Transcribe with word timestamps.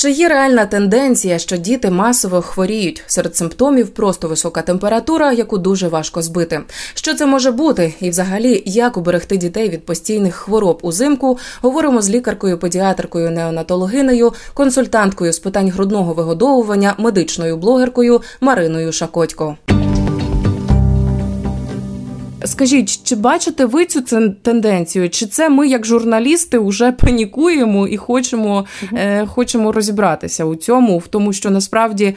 Чи 0.00 0.10
є 0.10 0.28
реальна 0.28 0.66
тенденція, 0.66 1.38
що 1.38 1.56
діти 1.56 1.90
масово 1.90 2.42
хворіють 2.42 3.02
серед 3.06 3.36
симптомів 3.36 3.88
просто 3.88 4.28
висока 4.28 4.62
температура, 4.62 5.32
яку 5.32 5.58
дуже 5.58 5.88
важко 5.88 6.22
збити? 6.22 6.60
Що 6.94 7.14
це 7.14 7.26
може 7.26 7.50
бути? 7.50 7.94
І, 8.00 8.10
взагалі, 8.10 8.62
як 8.66 8.96
уберегти 8.96 9.36
дітей 9.36 9.68
від 9.68 9.86
постійних 9.86 10.34
хвороб 10.34 10.78
узимку? 10.82 11.38
Говоримо 11.62 12.02
з 12.02 12.10
лікаркою, 12.10 12.58
педіатркою, 12.58 13.30
неонатологинею, 13.30 14.32
консультанткою 14.54 15.32
з 15.32 15.38
питань 15.38 15.70
грудного 15.70 16.14
вигодовування, 16.14 16.94
медичною 16.98 17.56
блогеркою 17.56 18.20
Мариною 18.40 18.92
Шакотько. 18.92 19.56
Скажіть, 22.44 23.00
чи 23.04 23.16
бачите 23.16 23.64
ви 23.64 23.86
цю 23.86 24.02
тенденцію? 24.42 25.10
Чи 25.10 25.26
це 25.26 25.48
ми, 25.48 25.68
як 25.68 25.86
журналісти, 25.86 26.58
вже 26.58 26.92
панікуємо 26.92 27.88
і 27.88 27.96
хочемо 27.96 28.66
е, 28.92 29.26
хочемо 29.26 29.72
розібратися 29.72 30.44
у 30.44 30.56
цьому, 30.56 30.98
в 30.98 31.06
тому, 31.06 31.32
що 31.32 31.50
насправді 31.50 32.14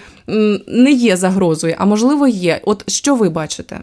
не 0.67 0.91
є 0.91 1.17
загрозою, 1.17 1.75
а 1.77 1.85
можливо 1.85 2.27
є? 2.27 2.61
От 2.65 2.91
що 2.91 3.15
ви 3.15 3.29
бачите? 3.29 3.79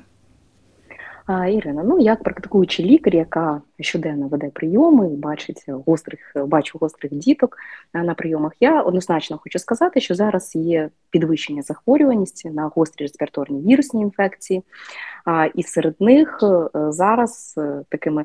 Ірина, 1.30 1.82
ну 1.84 1.98
як 1.98 2.22
практикуючий 2.22 2.84
лікар, 2.84 3.14
яка 3.14 3.62
щоденно 3.80 4.28
веде 4.28 4.50
прийоми, 4.54 5.08
бачить 5.08 5.64
гострих, 5.68 6.32
бачу 6.46 6.78
гострих 6.78 7.14
діток 7.14 7.56
е, 7.94 8.02
на 8.02 8.14
прийомах, 8.14 8.52
я 8.60 8.82
однозначно 8.82 9.38
хочу 9.38 9.58
сказати, 9.58 10.00
що 10.00 10.14
зараз 10.14 10.56
є 10.56 10.90
підвищення 11.10 11.62
захворюваності 11.62 12.50
на 12.50 12.66
гострі 12.66 13.04
респіраторні 13.04 13.60
вірусні 13.60 14.02
інфекції. 14.02 14.62
І 15.54 15.62
серед 15.62 15.94
них 16.00 16.38
е, 16.42 16.68
зараз 16.92 17.54
е, 17.58 17.82
такими 17.88 18.24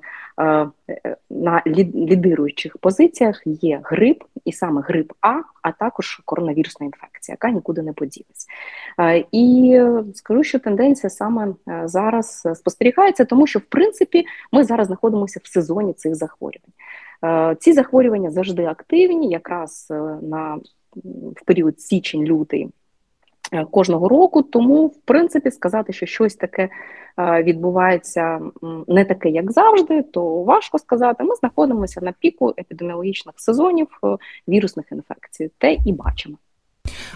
на 1.30 1.64
лідируючих 1.68 2.78
позиціях 2.78 3.42
є 3.46 3.82
грип, 3.84 4.24
і 4.46 4.52
саме 4.52 4.82
грип 4.82 5.14
А, 5.22 5.42
а 5.62 5.72
також 5.72 6.22
коронавірусна 6.26 6.86
інфекція, 6.86 7.34
яка 7.34 7.50
нікуди 7.50 7.82
не 7.82 7.94
поділась. 7.94 8.48
І 9.32 9.80
скажу, 10.14 10.44
що 10.44 10.60
тенденція 10.60 11.10
саме 11.10 11.54
зараз 11.86 12.48
спостерігається, 12.56 13.26
тому 13.26 13.48
що 13.48 13.60
в 13.60 13.66
принципі 13.66 14.26
ми 14.52 14.64
зараз 14.64 14.88
знаходимося 14.88 15.40
в 15.44 15.48
сезоні 15.48 15.94
цих 15.94 16.16
захворювань. 16.16 17.56
Ці 17.60 17.74
захворювання 17.74 18.32
завжди 18.32 18.66
активні, 18.66 19.30
якраз 19.30 19.88
на 20.22 20.60
в 21.36 21.46
період 21.46 21.82
січень-лютий. 21.82 22.70
Е, 23.52 23.66
кожного 23.66 24.10
року. 24.10 24.42
Тому, 24.44 24.88
в 24.88 25.02
принципі, 25.06 25.52
сказати, 25.52 25.94
що 25.94 26.06
щось 26.06 26.36
таке 26.36 26.70
е, 27.20 27.44
відбувається 27.44 28.42
не 28.88 29.06
таке, 29.06 29.30
як 29.30 29.52
завжди, 29.52 30.02
то 30.02 30.44
важко 30.44 30.80
сказати. 30.80 31.24
Ми 31.24 31.36
знаходимося 31.36 32.02
на 32.02 32.12
піку 32.12 32.54
епідеміологічних 32.58 33.36
сезонів 33.38 33.88
е, 34.04 34.18
вірусних 34.48 34.86
інфекцій, 34.92 35.52
те 35.58 35.78
і 35.86 35.94
бачимо. 35.94 36.38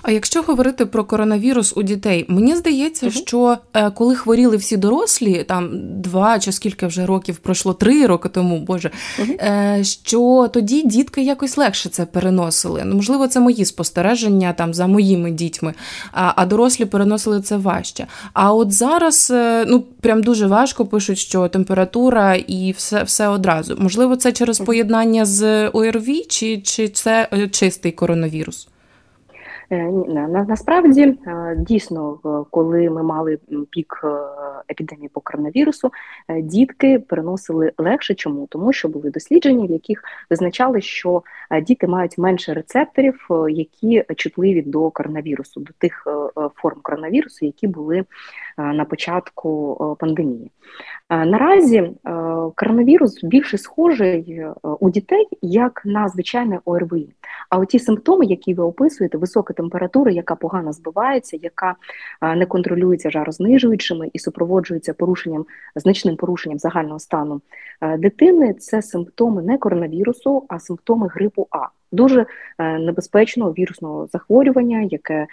А 0.02 0.12
якщо 0.12 0.42
говорити 0.42 0.86
про 0.86 1.04
коронавірус 1.04 1.74
у 1.76 1.84
дітей, 1.84 2.26
мені 2.28 2.56
здається, 2.56 3.08
uh 3.08 3.12
що 3.12 3.58
е, 3.74 3.92
коли 3.92 4.16
хворіли 4.16 4.58
всі 4.58 4.78
дорослі, 4.78 5.44
там 5.44 5.70
два 6.02 6.40
чи 6.40 6.52
скільки 6.52 6.88
вже 6.88 7.06
років 7.06 7.38
пройшло 7.38 7.74
три 7.74 8.06
роки 8.06 8.30
тому, 8.30 8.60
боже, 8.60 8.92
е, 9.20 9.80
що 9.84 10.50
тоді 10.54 10.82
дітки 10.82 11.24
якось 11.24 11.58
легше 11.58 11.90
це 11.90 12.06
переносили. 12.06 12.82
Ну, 12.86 12.96
можливо, 12.96 13.28
це 13.28 13.40
мої 13.40 13.66
спостереження 13.66 14.54
там 14.54 14.74
за 14.74 14.88
моїми 14.88 15.32
дітьми, 15.32 15.74
а 16.12 16.34
а 16.36 16.46
дорослі 16.46 16.86
переносили 16.86 17.42
це 17.42 17.58
важче. 17.58 18.08
А 18.34 18.54
от 18.54 18.72
зараз 18.72 19.32
е, 19.32 19.66
ну 19.68 19.84
прям 20.02 20.24
дуже 20.24 20.48
важко 20.48 20.86
пишуть, 20.86 21.18
що 21.18 21.48
температура 21.48 22.36
і 22.36 22.74
все 22.78 23.04
все 23.04 23.28
одразу. 23.28 23.76
Можливо, 23.80 24.16
це 24.16 24.32
через 24.32 24.60
поєднання 24.60 25.26
з 25.26 25.68
ОРВІ, 25.68 26.26
чи, 26.30 26.58
чи 26.58 26.88
це 26.88 27.30
чистий 27.52 27.92
коронавірус? 27.92 28.68
Е, 29.72 29.92
на, 30.08 30.28
насправді 30.28 31.02
е, 31.02 31.56
дійсно, 31.58 32.20
коли 32.52 32.90
ми 32.90 33.04
мали 33.04 33.40
пік 33.70 34.02
е, 34.04 34.08
епідемії 34.72 35.10
по 35.14 35.22
коронавірусу, 35.22 35.92
дітки 36.42 37.00
переносили 37.00 37.72
легше. 37.78 38.16
Чому? 38.16 38.48
Тому 38.48 38.74
що 38.74 38.88
були 38.88 39.10
дослідження, 39.10 39.66
в 39.66 39.72
яких 39.72 40.04
визначали, 40.30 40.82
що 40.82 41.24
діти 41.62 41.88
мають 41.88 42.18
менше 42.18 42.54
рецепторів, 42.54 43.28
які 43.50 44.04
чутливі 44.16 44.62
до 44.62 44.90
коронавірусу, 44.90 45.60
до 45.60 45.72
тих 45.78 46.08
форм 46.56 46.80
коронавірусу, 46.82 47.46
які 47.46 47.68
були 47.68 48.06
на 48.58 48.86
початку 48.86 49.76
пандемії. 50.00 50.52
Наразі 51.10 51.92
коронавірус 52.56 53.24
більше 53.24 53.58
схожий 53.58 54.46
у 54.80 54.90
дітей 54.90 55.28
як 55.42 55.82
на 55.86 56.10
звичайне 56.10 56.60
ОРВІ. 56.66 57.10
А 57.50 57.58
оті 57.58 57.80
симптоми, 57.80 58.26
які 58.26 58.54
ви 58.54 58.64
описуєте, 58.64 59.18
висока 59.18 59.54
температура, 59.54 60.12
яка 60.12 60.36
погано 60.36 60.74
збивається, 60.74 61.38
яка 61.42 61.76
не 62.36 62.46
контролюється 62.46 63.10
жарознижуючими 63.10 64.10
і 64.14 64.20
супроводжується 64.20 64.94
порушенням 64.94 65.46
значним 65.76 66.16
порушенням 66.16 66.60
загального 66.60 67.00
стану 67.00 67.42
дитини, 67.98 68.54
це 68.54 68.82
симптоми 68.82 69.42
не 69.42 69.58
коронавірусу, 69.58 70.46
а 70.48 70.60
симптоми 70.60 71.08
грипу 71.08 71.48
А. 71.52 71.68
Дуже 71.92 72.26
е, 72.58 72.80
небезпечного 72.80 73.52
вірусного 73.52 74.08
захворювання, 74.08 74.82
яке 74.82 75.28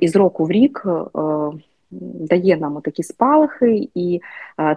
із 0.00 0.16
року 0.16 0.44
в 0.44 0.50
рік 0.50 0.82
е, 0.86 0.90
дає 1.90 2.56
нам 2.56 2.80
такі 2.80 3.02
спалахи, 3.02 3.88
і 3.94 4.20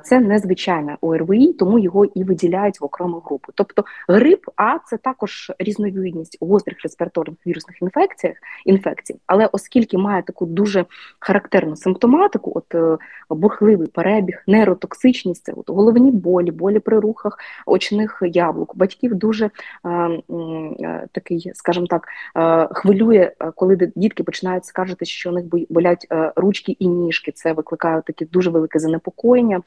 це 0.03 0.19
незвичайне 0.19 0.97
ОРВІ, 1.01 1.53
тому 1.53 1.79
його 1.79 2.05
і 2.05 2.23
виділяють 2.23 2.81
в 2.81 2.85
окрему 2.85 3.19
групу. 3.25 3.51
Тобто 3.55 3.83
грип, 4.07 4.45
а 4.55 4.77
це 4.85 4.97
також 4.97 5.51
різновидність 5.59 6.37
гострих 6.41 6.83
респіраторних 6.83 7.37
вірусних 7.47 7.81
інфекціях 7.81 8.37
інфекцій, 8.65 9.15
але 9.27 9.49
оскільки 9.51 9.97
має 9.97 10.23
таку 10.23 10.45
дуже 10.45 10.85
характерну 11.19 11.75
симптоматику, 11.75 12.51
от 12.55 12.75
е, 12.75 12.97
бурхливий 13.29 13.87
перебіг, 13.87 14.43
нейротоксичність, 14.47 15.43
це 15.43 15.53
от 15.55 15.69
головні 15.69 16.11
болі, 16.11 16.51
болі 16.51 16.79
при 16.79 16.99
рухах 16.99 17.39
очних 17.65 18.23
яблук, 18.25 18.77
батьків 18.77 19.15
дуже 19.15 19.45
е, 19.45 19.89
е, 19.89 21.07
такий, 21.11 21.51
скажімо 21.55 21.87
так, 21.87 22.07
е, 22.35 22.67
хвилює, 22.71 23.31
коли 23.55 23.91
дітки 23.95 24.23
починають 24.23 24.65
скаржити, 24.65 25.05
що 25.05 25.29
у 25.29 25.33
них 25.33 25.45
болять 25.69 26.07
е, 26.11 26.33
ручки 26.35 26.75
і 26.79 26.87
ніжки. 26.99 27.31
Це 27.31 27.53
викликає 27.53 28.01
таке 28.05 28.25
дуже 28.25 28.49
велике 28.49 28.79
занепокоєння, 28.79 29.61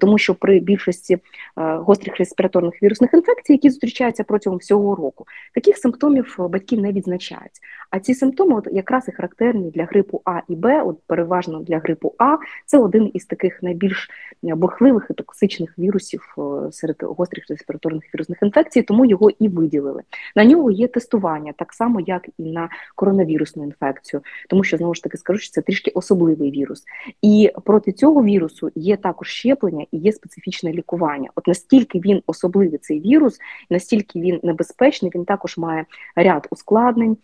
тому 0.00 0.18
що 0.18 0.34
при 0.34 0.60
більшості 0.60 1.14
е, 1.14 1.20
гострих 1.56 2.16
респіраторних 2.16 2.82
вірусних 2.82 3.14
інфекцій, 3.14 3.52
які 3.52 3.70
зустрічаються 3.70 4.24
протягом 4.24 4.58
всього 4.58 4.94
року, 4.94 5.26
таких 5.54 5.76
симптомів 5.76 6.36
батьки 6.38 6.76
не 6.76 6.92
відзначають. 6.92 7.52
А 7.90 8.00
ці 8.00 8.14
симптоми, 8.14 8.54
от 8.54 8.68
якраз 8.72 9.08
і 9.08 9.12
характерні 9.12 9.70
для 9.70 9.84
грипу 9.84 10.22
А 10.24 10.40
і 10.48 10.56
Б, 10.56 10.82
от 10.82 10.98
переважно 11.06 11.60
для 11.60 11.78
грипу 11.78 12.14
А, 12.18 12.36
це 12.66 12.78
один 12.78 13.10
із 13.14 13.26
таких 13.26 13.62
найбільш 13.62 14.10
бурхливих 14.42 15.06
і 15.10 15.14
токсичних 15.14 15.78
вірусів 15.78 16.34
е, 16.38 16.72
серед 16.72 16.96
гострих 17.02 17.44
респіраторних 17.48 18.14
вірусних 18.14 18.38
інфекцій, 18.42 18.82
тому 18.82 19.04
його 19.04 19.30
і 19.30 19.48
виділили. 19.48 20.02
На 20.36 20.44
нього 20.44 20.70
є 20.70 20.88
тестування, 20.88 21.52
так 21.56 21.72
само 21.72 22.00
як 22.00 22.28
і 22.38 22.42
на 22.42 22.68
коронавірусну 22.94 23.64
інфекцію, 23.64 24.22
тому 24.48 24.64
що 24.64 24.76
знову 24.76 24.94
ж 24.94 25.02
таки 25.02 25.16
скажу, 25.16 25.38
що 25.38 25.50
це 25.50 25.62
трішки 25.62 25.90
особливий 25.90 26.50
вірус 26.50 26.77
вірус. 26.78 26.84
І 27.22 27.52
проти 27.64 27.92
цього 27.92 28.24
вірусу 28.24 28.70
є 28.74 28.96
також 28.96 29.28
щеплення 29.28 29.86
і 29.92 29.98
є 29.98 30.12
специфічне 30.12 30.72
лікування. 30.72 31.30
От 31.34 31.46
настільки 31.46 31.98
він 31.98 32.22
особливий 32.26 32.78
цей 32.78 33.00
вірус, 33.00 33.38
настільки 33.70 34.20
він 34.20 34.40
небезпечний, 34.42 35.12
він 35.14 35.24
також 35.24 35.58
має 35.58 35.86
ряд 36.16 36.48
ускладнень. 36.50 37.16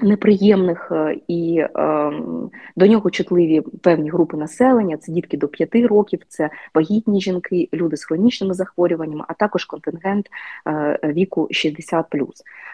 Неприємних 0.00 0.92
е, 0.92 1.16
і 1.28 1.58
е, 1.58 1.68
до 2.76 2.86
нього 2.86 3.10
чутливі 3.10 3.60
певні 3.60 4.10
групи 4.10 4.36
населення, 4.36 4.96
це 4.96 5.12
дітки 5.12 5.36
до 5.36 5.48
5 5.48 5.74
років, 5.74 6.20
це 6.28 6.50
вагітні 6.74 7.20
жінки, 7.20 7.68
люди 7.72 7.96
з 7.96 8.04
хронічними 8.04 8.54
захворюваннями, 8.54 9.24
а 9.28 9.34
також 9.34 9.64
контингент 9.64 10.26
е, 10.66 10.98
віку 11.04 11.48
60+. 11.50 12.04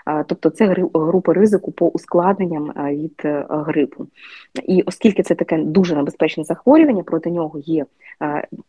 Е, 0.08 0.24
тобто 0.28 0.50
це 0.50 0.86
група 0.94 1.32
ризику 1.32 1.72
по 1.72 1.88
ускладненням 1.88 2.70
е, 2.76 2.96
від 2.96 3.22
е, 3.24 3.47
грипу. 3.48 4.06
І 4.65 4.83
оскільки 4.83 5.22
це 5.22 5.34
таке 5.34 5.59
дуже 5.59 5.97
небезпечне 5.97 6.44
захворювання, 6.44 7.03
проти 7.03 7.30
нього 7.30 7.59
є 7.59 7.86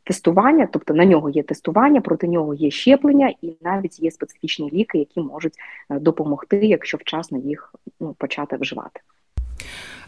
тестування, 0.03 0.67
тобто 0.71 0.93
на 0.93 1.05
нього 1.05 1.29
є 1.29 1.43
тестування, 1.43 2.01
проти 2.01 2.27
нього 2.27 2.53
є 2.53 2.71
щеплення, 2.71 3.33
і 3.41 3.53
навіть 3.61 3.99
є 3.99 4.11
специфічні 4.11 4.69
ліки, 4.73 4.97
які 4.97 5.21
можуть 5.21 5.53
допомогти, 5.89 6.57
якщо 6.65 6.97
вчасно 6.97 7.37
їх 7.37 7.75
ну, 7.99 8.15
почати 8.17 8.57
вживати. 8.57 9.01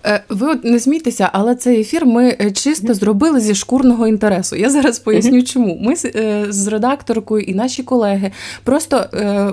Е, 0.06 0.24
ви 0.30 0.48
от 0.48 0.64
не 0.64 0.80
смійтеся, 0.80 1.30
але 1.34 1.56
цей 1.56 1.82
ефір 1.82 2.06
ми 2.06 2.38
е, 2.42 2.52
чисто 2.52 2.94
зробили 2.94 3.40
зі 3.40 3.56
шкурного 3.56 4.08
інтересу. 4.08 4.56
Я 4.56 4.70
зараз 4.70 5.00
поясню, 5.00 5.44
чому 5.44 5.78
ми 5.82 5.94
е, 6.06 6.46
з 6.50 6.68
редакторкою 6.68 7.44
і 7.44 7.54
наші 7.54 7.84
колеги 7.84 8.32
просто 8.64 9.06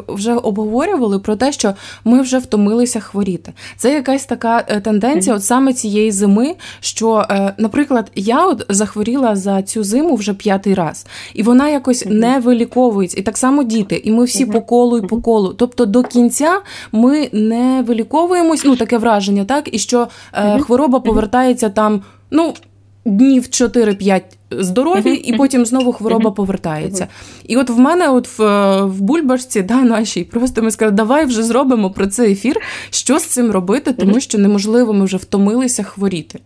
вже 0.09 0.35
обговорювали 0.35 1.19
про 1.19 1.37
те, 1.37 1.53
що 1.53 1.75
ми 2.05 2.21
вже 2.21 2.39
втомилися 2.39 3.00
хворіти. 3.00 3.53
Це 3.77 3.95
якась 3.95 4.25
така 4.25 4.62
тенденція, 4.62 5.37
от 5.37 5.45
саме 5.45 5.73
цієї 5.73 6.12
зими. 6.12 6.55
Що, 6.81 7.27
наприклад, 7.59 8.11
я 8.15 8.47
от 8.47 8.67
захворіла 8.69 9.37
за 9.37 9.62
цю 9.62 9.85
зиму 9.85 10.15
вже 10.15 10.35
п'ятий 10.35 10.75
раз, 10.75 11.06
і 11.35 11.43
вона 11.43 11.69
якось 11.69 12.06
не 12.06 12.39
виліковується. 12.39 13.21
І 13.21 13.23
так 13.23 13.39
само 13.39 13.62
діти, 13.62 14.03
і 14.05 14.12
ми 14.12 14.25
всі 14.25 14.47
по 14.47 14.61
колу 14.61 14.99
і 14.99 15.03
по 15.03 15.21
колу. 15.21 15.55
Тобто 15.59 15.87
до 15.87 16.03
кінця 16.03 16.61
ми 16.93 17.29
не 17.33 17.85
виліковуємось. 17.87 18.65
Ну 18.65 18.77
таке 18.77 18.99
враження, 18.99 19.44
так 19.44 19.75
і 19.75 19.79
що 19.79 20.09
е, 20.38 20.58
хвороба 20.61 21.00
повертається 21.00 21.69
там, 21.70 22.02
ну. 22.31 22.55
Днів 23.05 23.43
4-5 23.43 24.23
здорові, 24.50 25.14
і 25.14 25.37
потім 25.37 25.67
знову 25.67 25.93
хвороба 25.93 26.31
повертається. 26.31 27.06
І 27.46 27.56
от 27.56 27.70
в 27.70 27.79
мене, 27.79 28.08
от 28.08 28.38
в 28.38 28.43
в 28.85 29.00
бульбашці, 29.00 29.62
да, 29.62 29.82
нашій, 29.82 30.25
просто 30.25 30.62
ми 30.62 30.70
сказали, 30.70 30.96
давай 30.96 31.25
вже 31.25 31.43
зробимо 31.43 31.90
про 31.90 32.06
це 32.06 32.31
ефір. 32.31 32.56
Що 32.90 33.19
з 33.19 33.25
цим 33.25 33.50
робити, 33.50 33.93
тому 33.93 34.20
що 34.20 34.38
неможливо, 34.38 34.93
ми 34.93 35.05
вже 35.05 35.17
втомилися 35.17 35.82
хворіти. 35.82 36.38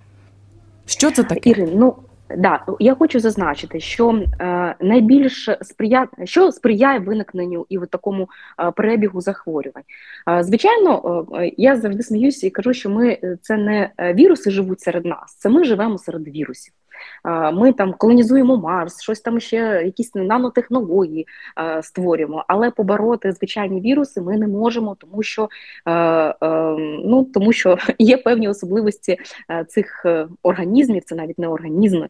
Що 0.86 1.10
це 1.10 1.22
таке? 1.22 1.50
Ірин, 1.50 1.70
ну 1.74 1.94
Да, 2.38 2.64
я 2.80 2.94
хочу 2.94 3.20
зазначити, 3.20 3.80
що 3.80 4.10
е, 4.40 4.74
найбільш 4.80 5.48
сприя... 5.62 6.08
що 6.24 6.52
сприяє 6.52 6.98
виникненню 6.98 7.66
і 7.68 7.78
в 7.78 7.86
такому 7.86 8.28
е, 8.58 8.70
перебігу 8.70 9.20
захворювань. 9.20 9.82
Е, 10.28 10.42
звичайно, 10.42 11.26
е, 11.34 11.52
я 11.56 11.76
завжди 11.76 12.02
сміюся 12.02 12.46
і 12.46 12.50
кажу, 12.50 12.72
що 12.72 12.90
ми 12.90 13.08
е, 13.08 13.38
це 13.42 13.56
не 13.56 13.90
е, 13.98 14.14
віруси 14.14 14.50
живуть 14.50 14.80
серед 14.80 15.04
нас, 15.04 15.34
це 15.38 15.48
ми 15.48 15.64
живемо 15.64 15.98
серед 15.98 16.28
вірусів 16.28 16.74
ми 17.52 17.72
там 17.72 17.94
колонізуємо 17.98 18.56
Марс, 18.56 19.02
щось 19.02 19.20
там 19.20 19.40
ще, 19.40 19.82
якісь 19.84 20.14
нанотехнології 20.14 21.26
створюємо, 21.82 22.44
але 22.48 22.70
побороти 22.70 23.32
звичайні 23.32 23.80
віруси 23.80 24.20
ми 24.20 24.36
не 24.38 24.48
можемо, 24.48 24.96
тому 25.00 25.22
що 25.22 25.48
ну 27.04 27.28
тому 27.34 27.52
що 27.52 27.78
є 27.98 28.16
певні 28.16 28.48
особливості 28.48 29.18
цих 29.68 30.02
е, 30.04 30.28
організмів, 30.42 31.04
це 31.04 31.14
навіть 31.14 31.38
не 31.38 31.48
організми, 31.48 32.08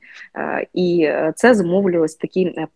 і 0.75 1.11
це 1.35 1.55
зумовлює 1.55 2.01
ось 2.01 2.15
такі, 2.15 2.45
е, 2.45 2.67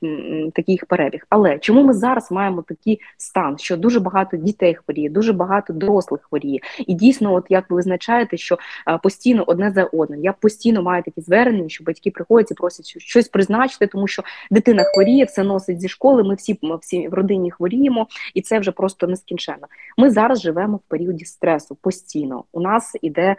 такий 0.55 0.73
їх 0.73 0.87
перебіг. 0.87 1.27
Але 1.29 1.59
чому 1.59 1.83
ми 1.83 1.93
зараз 1.93 2.31
маємо 2.31 2.63
такий 2.63 3.01
стан, 3.17 3.59
що 3.59 3.77
дуже 3.77 4.01
багато 4.01 4.37
дітей 4.37 4.75
хворіє, 4.75 5.11
дуже 5.11 5.33
багато 5.33 5.73
дорослих 5.73 6.21
хворіє, 6.23 6.61
і 6.87 6.95
дійсно, 6.95 7.35
от 7.35 7.47
як 7.49 7.71
ви 7.71 7.77
визначаєте, 7.77 8.37
що 8.37 8.59
постійно 9.03 9.45
одне 9.47 9.71
за 9.71 9.85
одним, 9.85 10.25
я 10.25 10.33
постійно 10.33 10.83
маю 10.83 11.03
такі 11.03 11.21
звернення, 11.21 11.69
що 11.69 11.85
батьки 11.85 12.06
приходять 12.11 12.51
і 12.51 12.55
просять 12.55 12.87
щось 12.99 13.29
призначити, 13.29 13.87
тому 13.87 14.07
що 14.07 14.23
дитина 14.51 14.83
хворіє, 14.85 15.25
все 15.25 15.43
носить 15.43 15.81
зі 15.81 15.89
школи. 15.89 16.25
Ми 16.25 16.35
всі 16.35 16.59
ми 16.63 16.77
всі 16.77 17.09
в 17.09 17.15
родині 17.15 17.51
хворіємо, 17.51 18.07
і 18.35 18.41
це 18.41 18.59
вже 18.59 18.73
просто 18.73 19.07
нескінченно. 19.07 19.67
Ми 19.97 20.11
зараз 20.11 20.41
живемо 20.41 20.77
в 20.77 20.81
періоді 20.89 21.25
стресу 21.25 21.75
постійно. 21.75 22.45
У 22.53 22.61
нас 22.61 22.97
іде 23.03 23.37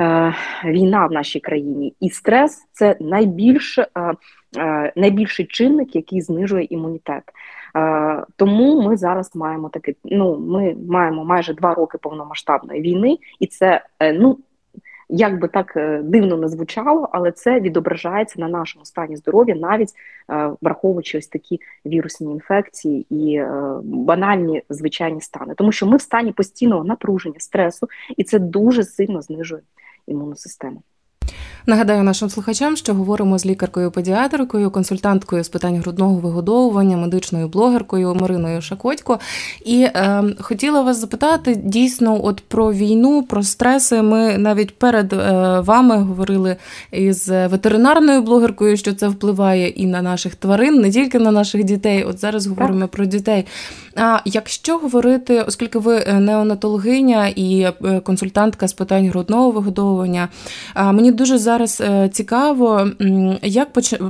е, 0.00 0.34
війна 0.64 1.06
в 1.06 1.12
нашій 1.12 1.40
країні, 1.40 1.94
і 2.00 2.10
стрес 2.10 2.66
це 2.72 2.96
найбільш, 3.00 3.78
е, 3.78 3.88
е, 4.58 4.92
найбільший 4.96 5.46
чинник, 5.46 5.96
який 5.96 6.20
знижує 6.20 6.66
імунітет. 6.70 7.22
Тому 8.36 8.82
ми 8.82 8.96
зараз 8.96 9.36
маємо 9.36 9.68
таке. 9.68 9.94
Ну, 10.04 10.38
ми 10.38 10.76
маємо 10.88 11.24
майже 11.24 11.54
два 11.54 11.74
роки 11.74 11.98
повномасштабної 11.98 12.80
війни, 12.80 13.18
і 13.40 13.46
це 13.46 13.84
ну 14.14 14.38
як 15.12 15.38
би 15.38 15.48
так 15.48 15.76
е, 15.76 16.00
дивно 16.04 16.36
не 16.36 16.48
звучало, 16.48 17.08
але 17.12 17.32
це 17.32 17.60
відображається 17.60 18.40
на 18.40 18.48
нашому 18.48 18.84
стані 18.84 19.16
здоров'я, 19.16 19.54
навіть 19.54 19.92
е, 20.30 20.50
враховуючи 20.60 21.18
ось 21.18 21.26
такі 21.26 21.60
вірусні 21.86 22.32
інфекції 22.32 23.06
і 23.10 23.34
е, 23.34 23.80
банальні 23.84 24.62
звичайні 24.70 25.20
стани, 25.20 25.54
тому 25.54 25.72
що 25.72 25.86
ми 25.86 25.96
в 25.96 26.00
стані 26.00 26.32
постійного 26.32 26.84
напруження, 26.84 27.40
стресу, 27.40 27.88
і 28.16 28.24
це 28.24 28.38
дуже 28.38 28.84
сильно 28.84 29.22
знижує 29.22 29.62
імунну 30.06 30.36
систему. 30.36 30.82
Нагадаю 31.66 32.02
нашим 32.02 32.30
слухачам, 32.30 32.76
що 32.76 32.94
говоримо 32.94 33.38
з 33.38 33.46
лікаркою-педіатрикою, 33.46 34.70
консультанткою 34.70 35.44
з 35.44 35.48
питань 35.48 35.76
грудного 35.76 36.14
вигодовування, 36.14 36.96
медичною 36.96 37.48
блогеркою 37.48 38.14
Мариною 38.14 38.62
Шакотько. 38.62 39.18
І 39.64 39.82
е, 39.82 40.24
хотіла 40.40 40.82
вас 40.82 41.00
запитати 41.00 41.54
дійсно, 41.64 42.24
от 42.24 42.40
про 42.48 42.72
війну, 42.72 43.22
про 43.22 43.42
стреси. 43.42 44.02
Ми 44.02 44.38
навіть 44.38 44.78
перед 44.78 45.12
е, 45.12 45.60
вами 45.60 45.96
говорили 45.96 46.56
із 46.92 47.28
ветеринарною 47.28 48.22
блогеркою, 48.22 48.76
що 48.76 48.94
це 48.94 49.08
впливає 49.08 49.68
і 49.68 49.86
на 49.86 50.02
наших 50.02 50.34
тварин, 50.34 50.80
не 50.80 50.90
тільки 50.90 51.18
на 51.18 51.30
наших 51.30 51.64
дітей. 51.64 52.04
От 52.04 52.18
зараз 52.18 52.46
говоримо 52.46 52.80
так. 52.80 52.90
про 52.90 53.04
дітей. 53.04 53.46
А 53.96 54.18
якщо 54.24 54.78
говорити, 54.78 55.40
оскільки 55.40 55.78
ви 55.78 56.04
е, 56.06 56.20
неонатологиня 56.20 57.28
і 57.28 57.60
е, 57.60 58.00
консультантка 58.00 58.68
з 58.68 58.72
питань 58.72 59.08
грудного 59.08 59.50
вигодовування, 59.50 60.28
мені 60.76 61.12
дуже 61.12 61.38
зараз 61.50 61.80
е, 61.80 62.08
цікаво, 62.12 62.90
як 63.42 63.68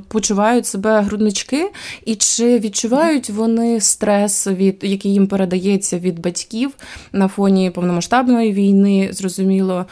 почувають 0.08 0.66
себе 0.66 1.00
груднички, 1.00 1.72
і 2.04 2.14
чи 2.14 2.58
відчувають 2.58 3.30
вони 3.30 3.80
стрес, 3.80 4.46
від 4.46 4.78
який 4.82 5.12
їм 5.12 5.26
передається 5.26 5.98
від 5.98 6.20
батьків 6.20 6.70
на 7.12 7.28
фоні 7.28 7.70
повномасштабної 7.70 8.52
війни, 8.52 9.08
зрозуміло, 9.12 9.86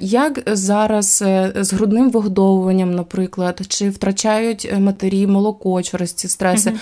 як 0.00 0.42
зараз 0.46 1.24
з 1.56 1.72
грудним 1.72 2.10
вигодовуванням, 2.10 2.94
наприклад, 2.94 3.60
чи 3.68 3.90
втрачають 3.90 4.72
матері 4.78 5.26
молоко 5.26 5.82
через 5.82 6.12
ці 6.12 6.28
стреси? 6.28 6.72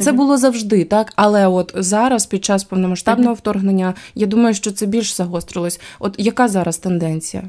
Це 0.00 0.12
було 0.12 0.36
завжди, 0.36 0.84
так, 0.84 1.12
але 1.16 1.46
от 1.46 1.72
зараз, 1.76 2.26
під 2.26 2.44
час 2.44 2.64
повномасштабного 2.64 3.34
вторгнення, 3.34 3.94
я 4.14 4.26
думаю, 4.26 4.54
що 4.54 4.70
це 4.70 4.86
більш 4.86 5.14
загострилось. 5.14 5.80
От 5.98 6.14
яка 6.18 6.48
зараз 6.48 6.78
тенденція? 6.78 7.42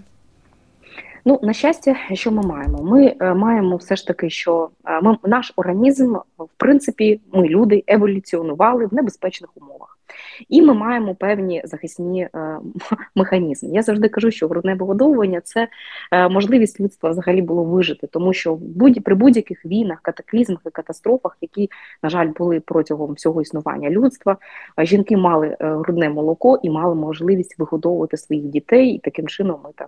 Ну, 1.26 1.40
на 1.44 1.54
щастя, 1.54 1.96
що 2.14 2.32
ми 2.32 2.44
маємо? 2.44 2.84
Ми 2.84 3.16
е, 3.22 3.34
маємо 3.34 3.76
все 3.76 3.96
ж 3.96 4.08
таки, 4.08 4.30
що 4.30 4.70
е, 4.86 5.02
ми 5.02 5.18
наш 5.24 5.54
організм, 5.56 6.16
в 6.38 6.50
принципі, 6.58 7.22
ми 7.34 7.48
люди 7.48 7.84
еволюціонували 7.88 8.86
в 8.86 8.94
небезпечних 8.94 9.50
умовах. 9.56 9.98
І 10.50 10.62
ми 10.62 10.74
маємо 10.74 11.16
певні 11.16 11.62
захисні 11.66 12.22
е, 12.22 12.60
механізми. 13.16 13.70
Я 13.70 13.82
завжди 13.82 14.10
кажу, 14.10 14.32
що 14.32 14.48
грудне 14.48 14.76
вигодовування 14.76 15.42
це 15.42 15.68
е, 16.12 16.30
можливість 16.30 16.80
людства 16.80 17.10
взагалі 17.10 17.42
було 17.42 17.64
вижити, 17.64 18.08
тому 18.08 18.34
що 18.34 18.60
при 19.04 19.16
будь-яких 19.16 19.66
війнах, 19.66 20.00
катаклізмах 20.02 20.60
і 20.66 20.70
катастрофах, 20.70 21.38
які, 21.42 21.70
на 22.04 22.10
жаль, 22.10 22.28
були 22.38 22.60
протягом 22.60 23.14
всього 23.14 23.42
існування 23.42 23.90
людства, 23.90 24.38
е, 24.80 24.86
жінки 24.86 25.18
мали 25.18 25.58
грудне 25.60 26.10
молоко 26.10 26.60
і 26.64 26.70
мали 26.70 26.96
можливість 26.96 27.60
вигодовувати 27.60 28.18
своїх 28.18 28.46
дітей, 28.46 28.90
і 28.90 29.00
таким 29.00 29.28
чином 29.28 29.60
ми 29.64 29.70
там 29.76 29.88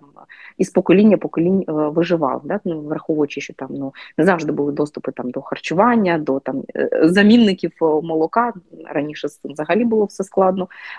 із 0.58 0.70
покоління 0.70 1.16
поколінь 1.16 1.64
виживали, 1.68 2.40
да? 2.44 2.60
ну, 2.64 2.80
враховуючи, 2.80 3.40
що 3.40 3.54
там 3.54 3.68
ну 3.70 3.92
не 4.18 4.24
завжди 4.24 4.52
були 4.52 4.72
доступи 4.72 5.12
там 5.12 5.30
до 5.30 5.40
харчування, 5.42 6.18
до 6.18 6.40
там 6.40 6.62
замінників 7.02 7.72
молока 7.80 8.52
раніше 8.86 9.28
взагалі 9.44 9.84
було 9.84 10.04
все 10.04 10.24
складно. 10.24 10.41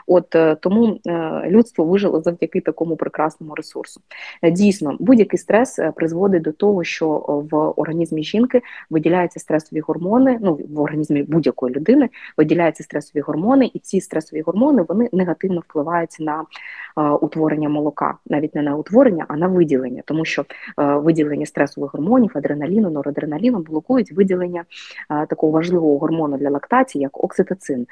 От 0.07 0.35
е, 0.35 0.55
тому 0.55 0.99
е, 1.07 1.41
людство 1.49 1.85
вижило 1.85 2.21
завдяки 2.21 2.61
такому 2.61 2.95
прекрасному 2.95 3.55
ресурсу. 3.55 4.01
Е, 4.41 4.51
дійсно, 4.51 4.97
будь-який 4.99 5.39
стрес 5.39 5.79
призводить 5.95 6.41
до 6.41 6.51
того, 6.51 6.83
що 6.83 7.07
в 7.51 7.55
організмі 7.55 8.23
жінки 8.23 8.61
виділяються 8.89 9.39
стресові 9.39 9.79
гормони. 9.79 10.39
Ну 10.41 10.59
в 10.69 10.79
організмі 10.81 11.23
будь-якої 11.23 11.75
людини 11.75 12.09
виділяються 12.37 12.83
стресові 12.83 13.21
гормони, 13.21 13.71
і 13.73 13.79
ці 13.79 14.01
стресові 14.01 14.41
гормони 14.41 14.85
вони 14.87 15.09
негативно 15.13 15.59
впливають 15.59 16.17
на 16.19 16.43
утворення 17.21 17.69
молока, 17.69 18.17
навіть 18.25 18.55
не 18.55 18.61
на 18.61 18.75
утворення, 18.75 19.25
а 19.27 19.37
на 19.37 19.47
виділення, 19.47 20.01
тому 20.05 20.25
що 20.25 20.45
виділення 20.77 21.45
стресових 21.45 21.93
гормонів, 21.93 22.31
адреналіну, 22.35 22.89
норадреналіну 22.89 23.59
блокують 23.59 24.11
виділення 24.11 24.63
такого 25.29 25.51
важливого 25.51 25.97
гормону 25.97 26.37
для 26.37 26.49
лактації, 26.49 27.01
як 27.01 27.23
окситоцин. 27.23 27.87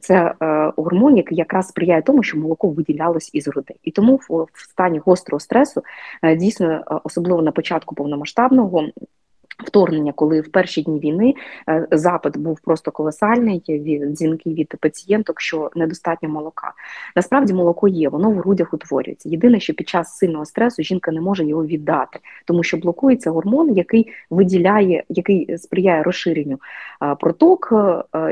Це 0.00 0.34
гормон, 0.76 1.16
який 1.16 1.38
якраз 1.38 1.68
сприяє 1.68 2.02
тому, 2.02 2.22
що 2.22 2.38
молоко 2.38 2.68
виділялось 2.68 3.30
із 3.32 3.48
грудей. 3.48 3.76
І 3.82 3.90
тому 3.90 4.20
в 4.28 4.48
стані 4.54 4.98
гострого 4.98 5.40
стресу 5.40 5.82
е, 6.22 6.36
дійсно, 6.36 6.66
е, 6.66 6.82
особливо 7.04 7.42
на 7.42 7.52
початку 7.52 7.94
повномасштабного. 7.94 8.88
Вторгнення, 9.66 10.12
коли 10.12 10.40
в 10.40 10.52
перші 10.52 10.82
дні 10.82 10.98
війни 10.98 11.34
е, 11.68 11.86
запит 11.90 12.36
був 12.36 12.60
просто 12.60 12.90
колосальний 12.90 13.62
від 13.68 14.12
дзвінків 14.12 14.54
від 14.54 14.74
пацієнток, 14.80 15.40
що 15.40 15.70
недостатньо 15.74 16.28
молока. 16.28 16.72
Насправді 17.16 17.54
молоко 17.54 17.88
є, 17.88 18.08
воно 18.08 18.30
в 18.30 18.34
грудях 18.34 18.74
утворюється. 18.74 19.28
Єдине, 19.28 19.60
що 19.60 19.74
під 19.74 19.88
час 19.88 20.16
сильного 20.18 20.44
стресу 20.44 20.82
жінка 20.82 21.12
не 21.12 21.20
може 21.20 21.44
його 21.44 21.66
віддати, 21.66 22.18
тому 22.44 22.62
що 22.62 22.76
блокується 22.76 23.30
гормон, 23.30 23.76
який 23.76 24.12
виділяє, 24.30 25.04
який 25.08 25.58
сприяє 25.58 26.02
розширенню 26.02 26.58
проток 27.20 27.72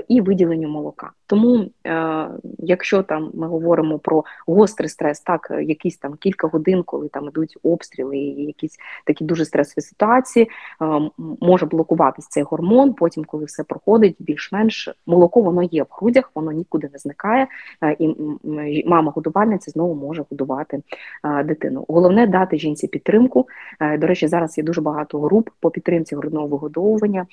і 0.09 0.21
виділенню 0.21 0.69
молока. 0.69 1.11
Тому, 1.31 1.71
е, 1.87 2.29
якщо 2.59 3.03
там 3.03 3.31
ми 3.35 3.47
говоримо 3.47 3.99
про 3.99 4.25
гострий 4.47 4.89
стрес, 4.89 5.21
так 5.21 5.53
якісь 5.63 5.97
там 5.97 6.15
кілька 6.15 6.49
годин, 6.49 6.83
коли 6.83 7.09
там 7.09 7.29
ідуть 7.29 7.59
обстріли, 7.63 8.17
і 8.17 8.45
якісь 8.45 8.79
такі 9.05 9.25
дуже 9.25 9.45
стресові 9.45 9.83
ситуації, 9.83 10.51
е, 10.83 11.11
може 11.41 11.67
блокуватись 11.67 12.29
цей 12.29 12.43
гормон. 12.43 12.95
Потім, 12.95 13.25
коли 13.25 13.45
все 13.45 13.65
проходить, 13.65 14.17
більш-менш 14.19 14.89
молоко 15.07 15.41
воно 15.41 15.63
є 15.63 15.83
в 15.83 15.87
грудях, 15.91 16.31
воно 16.35 16.53
нікуди 16.53 16.91
не 16.93 16.99
зникає, 16.99 17.47
е, 17.83 17.97
і 17.99 18.85
мама 18.87 19.13
годувальниця 19.13 19.71
знову 19.71 19.95
може 19.95 20.25
годувати 20.31 20.83
е, 21.25 21.45
дитину. 21.45 21.85
Головне 21.89 22.27
дати 22.27 22.59
жінці 22.59 22.87
підтримку. 22.87 23.49
Е, 23.81 23.99
до 23.99 24.07
речі, 24.07 24.29
зараз 24.29 24.59
є 24.59 24.65
дуже 24.65 24.81
багато 24.81 25.21
груп 25.21 25.51
по 25.61 25.71
підтримці 25.71 26.17
грудного 26.17 26.47
вигодовування. 26.47 27.27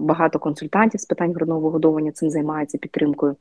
Багато 0.00 0.38
консультантів 0.38 1.00
з 1.00 1.06
питань 1.06 1.32
грудного 1.32 1.60
вигодовування 1.60 2.12
цим 2.12 2.30
займається 2.30 2.78
підтримкою 2.78 3.36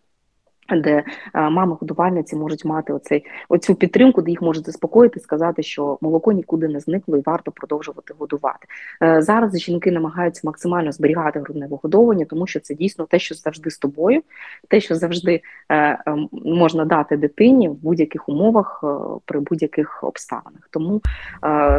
де 0.76 1.04
е, 1.34 1.50
мами 1.50 1.78
годувальниці 1.80 2.36
можуть 2.36 2.66
мати 2.66 2.94
оцей 2.94 3.26
оцю 3.50 3.76
підтримку, 3.76 4.22
де 4.22 4.32
їх 4.32 4.42
можуть 4.42 4.66
заспокоїти, 4.66 5.20
сказати, 5.20 5.64
що 5.64 5.98
молоко 6.02 6.32
нікуди 6.32 6.68
не 6.68 6.80
зникло 6.80 7.18
і 7.18 7.22
варто 7.26 7.52
продовжувати 7.52 8.14
годувати. 8.20 8.68
Е, 9.04 9.22
зараз 9.22 9.60
жінки 9.60 9.92
намагаються 9.92 10.42
максимально 10.44 10.92
зберігати 10.92 11.40
грудне 11.40 11.68
вигодовування, 11.68 12.26
тому 12.26 12.48
що 12.48 12.60
це 12.60 12.76
дійсно 12.76 13.06
те, 13.06 13.20
що 13.20 13.36
завжди 13.36 13.70
з 13.70 13.78
тобою, 13.78 14.22
те, 14.68 14.80
що 14.80 14.96
завжди 14.96 15.42
е, 15.72 16.04
можна 16.32 16.86
дати 16.86 17.18
дитині 17.18 17.70
в 17.70 17.74
будь-яких 17.74 18.30
умовах 18.30 18.84
при 19.26 19.40
будь-яких 19.40 20.04
обставинах. 20.04 20.68
Тому 20.70 21.02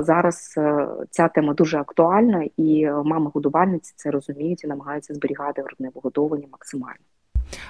зараз 0.01 0.55
ця 1.11 1.29
тема 1.29 1.55
дуже 1.55 1.79
актуальна, 1.79 2.45
і 2.57 2.87
мами 3.05 3.31
годувальниці 3.35 3.93
це 3.97 4.11
розуміють 4.11 4.65
і 4.65 4.67
намагаються 4.67 5.15
зберігати 5.15 5.63
грудне 5.63 5.91
вигодовування 5.95 6.47
максимально. 6.53 7.12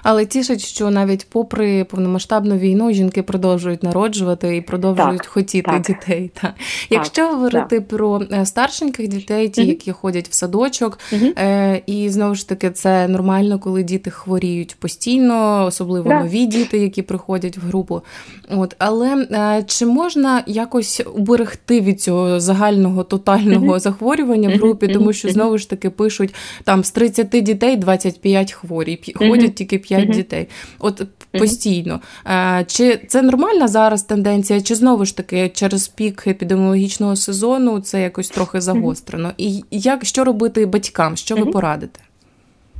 Але 0.03 0.25
тішить, 0.25 0.61
що 0.61 0.89
навіть 0.89 1.27
попри 1.29 1.83
повномасштабну 1.83 2.57
війну 2.57 2.93
жінки 2.93 3.23
продовжують 3.23 3.83
народжувати 3.83 4.55
і 4.55 4.61
продовжують 4.61 5.21
так, 5.21 5.27
хотіти 5.27 5.71
так. 5.71 5.81
дітей. 5.81 6.31
Так. 6.41 6.53
Якщо 6.89 7.27
говорити 7.27 7.79
так. 7.79 7.87
про 7.87 8.21
е, 8.31 8.45
старшеньких 8.45 9.07
дітей, 9.07 9.49
ті, 9.49 9.61
угу. 9.61 9.69
які 9.69 9.91
ходять 9.91 10.27
в 10.29 10.33
садочок, 10.33 10.99
е, 11.13 11.81
і 11.85 12.09
знову 12.09 12.35
ж 12.35 12.49
таки 12.49 12.71
це 12.71 13.07
нормально, 13.07 13.59
коли 13.59 13.83
діти 13.83 14.11
хворіють 14.11 14.75
постійно, 14.75 15.65
особливо 15.65 16.09
нові 16.09 16.45
діти, 16.45 16.77
які 16.77 17.01
приходять 17.01 17.57
в 17.57 17.61
групу. 17.61 18.01
От 18.49 18.75
але 18.77 19.27
е, 19.31 19.63
чи 19.67 19.85
можна 19.85 20.43
якось 20.47 21.01
уберегти 21.15 21.81
від 21.81 22.01
цього 22.01 22.39
загального 22.39 23.03
тотального 23.03 23.65
угу. 23.65 23.79
захворювання 23.79 24.49
в 24.49 24.51
групі, 24.51 24.87
тому 24.87 25.13
що 25.13 25.29
знову 25.29 25.57
ж 25.57 25.69
таки 25.69 25.89
пишуть 25.89 26.35
там 26.63 26.83
з 26.83 26.91
30 26.91 27.29
дітей 27.29 27.77
25 27.77 28.51
хворі, 28.51 28.99
ходять 29.15 29.55
тільки 29.55 29.72
тільки 29.73 29.87
5 29.87 30.01
mm-hmm. 30.01 30.15
дітей. 30.15 30.47
От 30.79 31.01
mm-hmm. 31.01 31.39
постійно. 31.39 31.99
Е, 32.25 32.65
чи 32.67 32.97
це 33.07 33.21
нормальна 33.21 33.67
зараз 33.67 34.03
тенденція, 34.03 34.61
чи 34.61 34.75
знову 34.75 35.05
ж 35.05 35.17
таки 35.17 35.49
через 35.49 35.87
пік 35.87 36.27
епідеміологічного 36.27 37.15
сезону 37.15 37.79
це 37.79 38.01
якось 38.01 38.29
трохи 38.29 38.61
загострено? 38.61 39.31
І 39.37 39.63
як 39.71 40.05
що 40.05 40.23
робити 40.23 40.65
батькам? 40.65 41.15
Що 41.15 41.35
ви 41.35 41.45
порадите? 41.45 41.99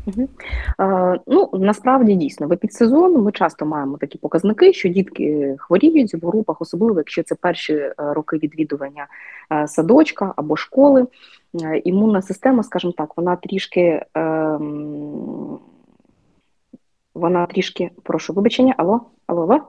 Угу. 0.05 0.27
Е, 0.79 1.19
ну 1.27 1.49
насправді 1.53 2.15
дійсно 2.15 2.47
в 2.47 2.53
епідсезон 2.53 3.21
ми 3.21 3.31
часто 3.31 3.65
маємо 3.65 3.97
такі 3.97 4.17
показники, 4.17 4.73
що 4.73 4.89
дітки 4.89 5.55
хворіють 5.59 6.13
в 6.13 6.27
групах, 6.27 6.61
особливо 6.61 6.99
якщо 6.99 7.23
це 7.23 7.35
перші 7.35 7.73
е, 7.73 7.93
роки 7.97 8.37
відвідування 8.37 9.07
е, 9.51 9.67
садочка 9.67 10.33
або 10.35 10.55
школи. 10.55 11.05
Імунна 11.83 12.21
система, 12.21 12.63
скажімо 12.63 12.93
так, 12.97 13.17
вона 13.17 13.35
трішки. 13.35 14.01
Е, 14.17 14.59
вона 17.15 17.45
трішки, 17.45 17.91
прошу 18.03 18.33
вибачення, 18.33 18.75
алло, 18.77 19.01
алло, 19.27 19.41
алло? 19.41 19.61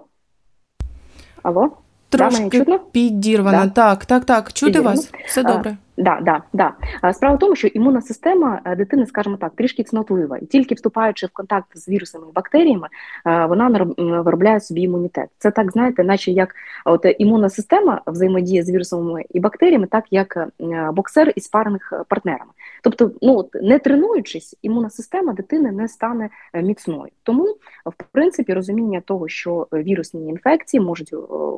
Алло? 1.42 1.70
Трошки 2.08 2.64
да, 2.64 2.78
підірвана. 2.78 3.64
Да. 3.64 3.70
Так, 3.70 4.06
так, 4.06 4.24
так. 4.24 4.52
Чути 4.52 4.72
підірвана. 4.72 4.96
вас? 4.96 5.12
Все 5.26 5.42
добре. 5.42 5.76
Да, 5.96 6.18
да, 6.22 6.42
да. 6.52 6.74
Справа 7.12 7.36
в 7.36 7.38
тому, 7.38 7.56
що 7.56 7.68
імунна 7.68 8.00
система 8.00 8.60
е, 8.64 8.76
дитини, 8.76 9.06
скажімо 9.06 9.36
так, 9.36 9.52
трішки 9.54 9.82
цнотлива, 9.82 10.38
і 10.38 10.46
тільки 10.46 10.74
вступаючи 10.74 11.26
в 11.26 11.30
контакт 11.30 11.78
з 11.78 11.88
вірусами 11.88 12.26
і 12.30 12.32
бактеріями, 12.32 12.88
е, 13.26 13.46
вона 13.46 13.68
виробляє 13.98 14.60
собі 14.60 14.80
імунітет. 14.80 15.28
Це 15.38 15.50
так, 15.50 15.72
знаєте, 15.72 16.04
наче 16.04 16.30
як 16.30 16.54
от 16.84 17.06
імунна 17.18 17.48
система 17.48 18.00
взаємодіє 18.06 18.62
з 18.62 18.70
вірусами 18.70 19.24
і 19.30 19.40
бактеріями, 19.40 19.86
так 19.86 20.04
як 20.10 20.36
е, 20.36 20.50
боксер 20.92 21.32
із 21.36 21.48
парних 21.48 21.92
партнерами. 22.08 22.50
Тобто, 22.82 23.10
ну 23.22 23.48
не 23.62 23.78
тренуючись, 23.78 24.56
імунна 24.62 24.90
система 24.90 25.32
дитини 25.32 25.72
не 25.72 25.88
стане 25.88 26.30
міцною. 26.54 27.10
Тому, 27.22 27.44
в 27.86 28.04
принципі, 28.12 28.54
розуміння 28.54 29.02
того, 29.04 29.28
що 29.28 29.66
вірусні 29.72 30.28
інфекції 30.28 30.80
можуть 30.80 31.10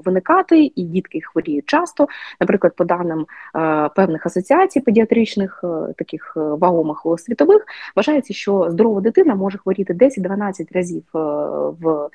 виникати, 0.04 0.72
і 0.76 0.82
дітки 0.82 1.20
хворіють 1.20 1.66
часто, 1.66 2.08
наприклад, 2.40 2.76
по 2.76 2.84
даним 2.84 3.26
певних 3.96 4.25
асоціацій 4.26 4.80
педіатричних, 4.80 5.60
е, 5.64 5.92
таких 5.98 6.34
е, 6.36 6.40
вагомих 6.40 7.06
світових, 7.18 7.64
вважається, 7.96 8.34
що 8.34 8.66
здорова 8.70 9.00
дитина 9.00 9.34
може 9.34 9.58
хворіти 9.58 9.94
10-12 9.94 10.72
разів 10.74 11.02
е, 11.14 11.18
в 11.80 12.08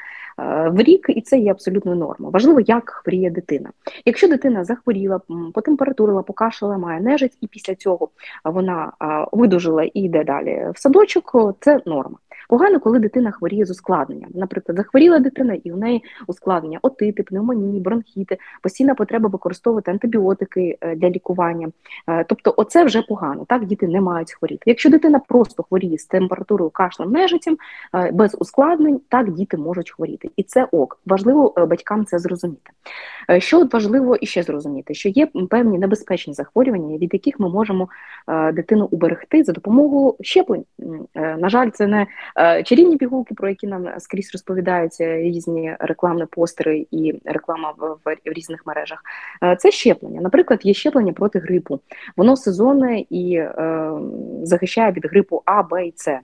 в 0.72 0.84
рік, 0.84 1.06
і 1.10 1.22
це 1.22 1.38
є 1.38 1.52
абсолютною 1.52 1.98
нормою. 1.98 2.32
Важливо, 2.32 2.60
як 2.60 2.90
хворіє 2.90 3.30
дитина. 3.30 3.70
Якщо 4.06 4.28
дитина 4.28 4.64
захворіла, 4.64 5.22
потемпературила, 5.54 6.22
покашляла, 6.22 6.78
має 6.78 7.02
нежить, 7.02 7.38
і 7.42 7.48
після 7.48 7.76
цього 7.76 8.10
вона 8.44 8.92
видужила 9.32 9.84
і 9.84 10.00
йде 10.00 10.24
далі 10.24 10.68
в 10.74 10.80
садочок, 10.80 11.56
це 11.60 11.82
норма. 11.86 12.18
Погано, 12.52 12.80
коли 12.80 13.00
дитина 13.00 13.32
хворіє 13.32 13.66
з 13.66 13.70
ускладненням. 13.70 14.30
Наприклад, 14.34 14.78
захворіла 14.78 15.20
дитина, 15.20 15.54
і 15.64 15.72
в 15.72 15.78
неї 15.78 16.04
ускладнення 16.28 16.80
отити, 16.82 17.24
пневмонії, 17.24 17.80
бронхіти, 17.80 18.38
постійна 18.62 18.96
потреба 18.96 19.30
використовувати 19.30 19.92
антибіотики 19.92 20.78
е, 20.82 20.96
для 20.96 21.10
лікування. 21.10 21.72
Е, 22.08 22.24
тобто, 22.24 22.54
оце 22.58 22.84
вже 22.84 23.02
погано. 23.02 23.46
Так 23.46 23.66
діти 23.66 23.88
не 23.88 24.02
мають 24.02 24.34
хворіти. 24.34 24.64
Якщо 24.66 24.90
дитина 24.90 25.20
просто 25.20 25.64
хворіє 25.64 25.98
з 25.98 26.06
температурою 26.06 26.70
кашлем, 26.70 27.12
нежиттям, 27.12 27.58
е, 27.96 28.12
без 28.12 28.38
ускладнень, 28.40 29.02
так 29.10 29.32
діти 29.32 29.58
можуть 29.58 29.92
хворіти. 29.92 30.30
І 30.36 30.44
це 30.44 30.68
ок. 30.72 31.00
Важливо 31.06 31.54
батькам 31.70 32.06
це 32.06 32.20
зрозуміти. 32.20 32.72
Що 33.38 33.68
важливо 33.72 34.16
і 34.16 34.26
ще 34.26 34.44
зрозуміти, 34.44 34.94
що 34.94 35.10
є 35.10 35.28
певні 35.50 35.80
небезпечні 35.80 36.34
захворювання, 36.34 36.98
від 36.98 37.14
яких 37.14 37.40
ми 37.40 37.50
можемо 37.50 37.90
дитину 38.54 38.88
уберегти 38.92 39.44
за 39.44 39.52
допомогою 39.52 40.16
щеплень. 40.22 40.66
На 41.16 41.50
жаль, 41.50 41.70
це 41.70 41.88
не 41.88 42.08
Е, 42.38 42.64
чарівні 42.64 42.98
пігулки, 42.98 43.34
про 43.34 43.50
які 43.50 43.68
нам 43.68 43.88
скрізь 43.98 44.32
розповідаються 44.34 45.18
різні 45.18 45.76
рекламні 45.80 46.26
постери 46.26 46.88
і 46.92 47.22
реклама 47.26 47.74
в, 47.78 48.16
різних 48.26 48.68
мережах. 48.68 49.04
Е, 49.44 49.56
це 49.56 49.72
щеплення. 49.72 50.22
Наприклад, 50.22 50.60
є 50.64 50.74
щеплення 50.74 51.14
проти 51.14 51.40
грипу. 51.40 51.80
Воно 52.18 52.38
сезонне 52.38 53.04
і 53.10 53.36
е, 53.36 53.92
захищає 54.44 54.92
від 54.92 55.06
грипу 55.06 55.42
А, 55.46 55.64
Б 55.64 55.88
і 55.88 55.94
С 55.96 56.20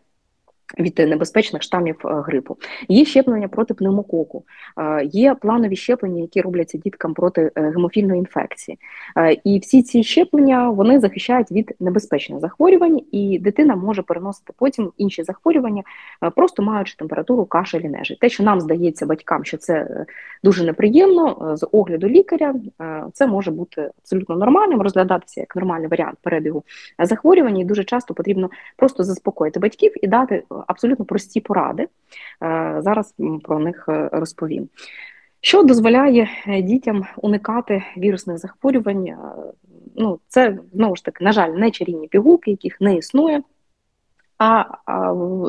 від 0.79 0.99
небезпечних 0.99 1.63
штамів 1.63 1.95
е, 2.05 2.09
грипу. 2.25 2.57
Є 2.87 3.05
щеплення 3.05 3.47
проти 3.47 3.73
пневмококу, 3.73 4.43
е, 4.79 5.05
є 5.05 5.35
планові 5.35 5.75
щеплення, 5.75 6.21
які 6.21 6.41
робляться 6.41 6.77
діткам 6.77 7.13
проти 7.13 7.51
е, 7.55 7.61
гемофільної 7.61 8.19
інфекції. 8.19 8.79
І 9.43 9.59
всі 9.59 9.83
ці 9.83 10.03
щеплення 10.03 10.69
вони 10.69 10.99
захищають 10.99 11.51
від 11.51 11.75
небезпечних 11.79 12.39
захворювань, 12.39 13.01
і 13.11 13.39
дитина 13.39 13.75
може 13.75 14.01
переносити 14.01 14.53
потім 14.57 14.91
інші 14.97 15.23
захворювання, 15.23 15.83
просто 16.35 16.63
маючи 16.63 16.95
температуру 16.95 17.45
кашель 17.45 17.79
і 17.79 17.89
нежить. 17.89 18.19
Те, 18.19 18.29
що 18.29 18.43
нам 18.43 18.61
здається 18.61 19.05
батькам, 19.05 19.45
що 19.45 19.57
це 19.57 20.05
дуже 20.43 20.63
неприємно, 20.63 21.53
з 21.57 21.67
огляду 21.71 22.07
лікаря, 22.07 22.55
це 23.13 23.27
може 23.27 23.51
бути 23.51 23.91
абсолютно 24.01 24.35
нормальним, 24.35 24.81
розглядатися 24.81 25.41
як 25.41 25.55
нормальний 25.55 25.87
варіант 25.87 26.17
перебігу 26.21 26.63
захворювання, 26.99 27.61
і 27.61 27.65
дуже 27.65 27.83
часто 27.83 28.13
потрібно 28.13 28.49
просто 28.75 29.03
заспокоїти 29.03 29.59
батьків 29.59 29.93
і 30.01 30.07
дати 30.07 30.43
абсолютно 30.67 31.05
прості 31.05 31.41
поради. 31.41 31.83
Е, 31.83 31.87
зараз 32.79 33.15
про 33.43 33.59
них 33.59 33.85
е, 33.89 34.09
розповім. 34.11 34.69
Що 35.41 35.63
дозволяє 35.63 36.29
е, 36.47 36.61
дітям 36.61 37.05
уникати 37.17 37.83
вірусних 37.97 38.37
захворювань? 38.37 39.07
Ну, 39.95 40.19
це 40.27 40.57
знову 40.73 40.95
ж 40.95 41.05
таки, 41.05 41.23
на 41.23 41.31
жаль, 41.31 41.49
не 41.49 41.71
чарівні 41.71 42.07
пігулки, 42.07 42.51
яких 42.51 42.81
не 42.81 42.95
існує, 42.95 43.41
а 44.37 44.63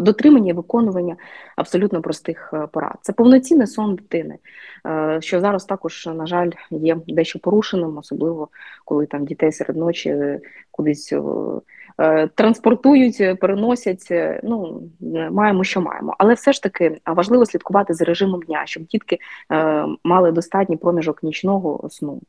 дотримання 0.03 0.50
і 0.50 0.55
виконування 0.55 1.17
абсолютно 1.57 2.03
простих 2.03 2.55
порад. 2.73 2.97
Це 3.03 3.12
повноцінний 3.12 3.67
сон 3.67 3.95
дитини, 3.95 4.38
що 5.21 5.41
зараз 5.41 5.65
також, 5.65 6.07
на 6.07 6.27
жаль, 6.27 6.50
є 6.71 6.97
дещо 7.09 7.38
порушеним, 7.38 7.99
особливо 7.99 8.49
коли 8.85 9.07
там 9.07 9.25
дітей 9.25 9.53
серед 9.53 9.77
ночі 9.77 10.38
кудись 10.71 11.12
транспортують, 12.35 13.40
переносять. 13.40 14.12
Ну 14.43 14.83
маємо, 15.31 15.64
що 15.64 15.81
маємо, 15.81 16.14
але 16.19 16.35
все 16.35 16.52
ж 16.52 16.62
таки 16.62 16.99
важливо 17.07 17.47
слідкувати 17.47 17.95
за 17.95 18.05
режимом 18.05 18.43
дня, 18.43 18.62
щоб 18.64 18.87
дітки 18.87 19.19
мали 20.05 20.33
достатній 20.33 20.76
проміжок 20.76 21.23
нічного 21.23 21.88
сну, 21.90 22.21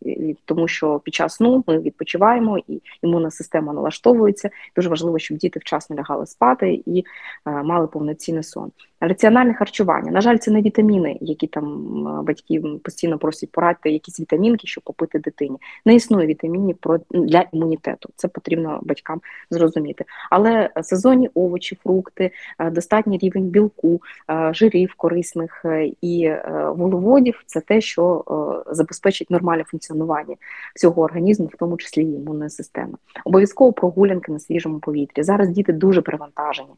тому 0.45 0.67
що 0.67 0.99
під 0.99 1.13
час 1.13 1.35
сну 1.35 1.63
ми 1.67 1.79
відпочиваємо 1.79 2.57
і 2.67 2.81
імунна 3.01 3.31
система 3.31 3.73
налаштовується. 3.73 4.49
Дуже 4.75 4.89
важливо, 4.89 5.19
щоб 5.19 5.37
діти 5.37 5.59
вчасно 5.59 5.95
лягали 5.95 6.25
спати 6.25 6.81
і 6.85 7.03
мали 7.45 7.87
повноцінний 7.87 8.43
сон. 8.43 8.71
Раціональне 9.01 9.53
харчування. 9.53 10.11
На 10.11 10.21
жаль, 10.21 10.37
це 10.37 10.51
не 10.51 10.61
вітаміни, 10.61 11.17
які 11.21 11.47
там 11.47 11.83
батьки 12.25 12.61
постійно 12.83 13.17
просять 13.17 13.51
порадити 13.51 13.89
якісь 13.89 14.19
вітамінки, 14.19 14.67
щоб 14.67 14.83
попити 14.83 15.19
дитині. 15.19 15.57
Не 15.85 15.95
існує 15.95 16.27
вітамінів 16.27 16.77
для 17.11 17.45
імунітету. 17.53 18.09
Це 18.15 18.27
потрібно 18.27 18.79
батькам 18.83 19.21
зрозуміти. 19.59 20.05
Але 20.29 20.69
сезонні 20.81 21.29
овочі, 21.33 21.77
фрукти, 21.83 22.31
е, 22.59 22.69
достатній 22.69 23.17
рівень 23.17 23.43
білку, 23.43 24.01
е, 24.31 24.53
жирів 24.53 24.93
корисних 24.97 25.61
е, 25.65 25.91
і 26.01 26.31
вуглеводів 26.75 27.43
це 27.45 27.61
те, 27.61 27.81
що 27.81 28.23
забезпечить 28.71 29.29
нормальне 29.29 29.63
функціонування 29.63 30.35
всього 30.75 31.01
організму, 31.01 31.45
в 31.45 31.57
тому 31.57 31.77
числі 31.77 32.03
і 32.03 32.13
імунної 32.13 32.49
системи. 32.49 32.93
Обов'язково 33.25 33.73
прогулянки 33.73 34.31
на 34.31 34.39
свіжому 34.39 34.79
повітрі. 34.79 35.23
Зараз 35.23 35.49
діти 35.49 35.73
дуже 35.73 36.01
перевантажені 36.01 36.69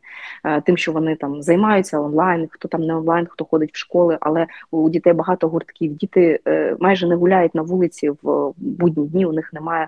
тим, 0.66 0.78
що 0.78 0.92
вони 0.92 1.16
там 1.16 1.42
займаються 1.42 2.00
онлайн, 2.00 2.48
хто 2.52 2.68
там 2.68 2.82
не 2.82 2.96
онлайн, 2.96 3.28
хто 3.30 3.46
ходить 3.46 3.74
в 3.74 3.78
школи, 3.78 4.18
але 4.22 4.48
у 4.72 4.90
дітей 4.90 5.14
багато 5.14 5.50
гуртків. 5.50 5.96
Діти 5.96 6.40
майже 6.80 7.08
не 7.08 7.16
гуляють 7.16 7.56
на 7.56 7.62
вулиці 7.62 8.10
в 8.10 8.54
будні 8.58 9.08
дні. 9.08 9.26
У 9.26 9.32
них 9.32 9.54
немає 9.54 9.88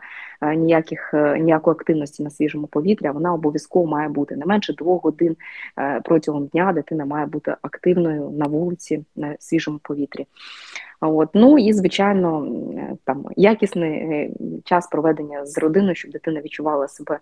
ніяких 0.52 1.14
е, 1.14 1.40
ніякої 1.40 1.72
активності 1.72 2.24
на 2.24 2.30
свіжому 2.30 2.68
повітрі. 2.68 3.10
Вона 3.10 3.34
обов'язково 3.34 3.88
має 3.88 4.10
бути 4.10 4.36
не 4.36 4.46
менше 4.46 4.74
двох 4.74 5.04
годин 5.04 5.36
протягом 6.04 6.46
дня. 6.46 6.74
Дитина 6.74 7.06
має 7.06 7.26
бути 7.26 7.56
активною 7.62 8.30
на 8.30 8.46
вулиці 8.46 9.06
на 9.16 9.36
свіжому 9.40 9.80
повітрі. 9.84 10.26
От 11.02 11.30
ну 11.34 11.58
і 11.58 11.74
звичайно, 11.74 12.48
там 13.04 13.26
якісний 13.36 14.32
час 14.64 14.88
проведення 14.88 15.46
з 15.46 15.58
родиною, 15.58 15.96
щоб 15.96 16.12
дитина 16.12 16.42
відчувала 16.42 16.88
себе 16.88 17.20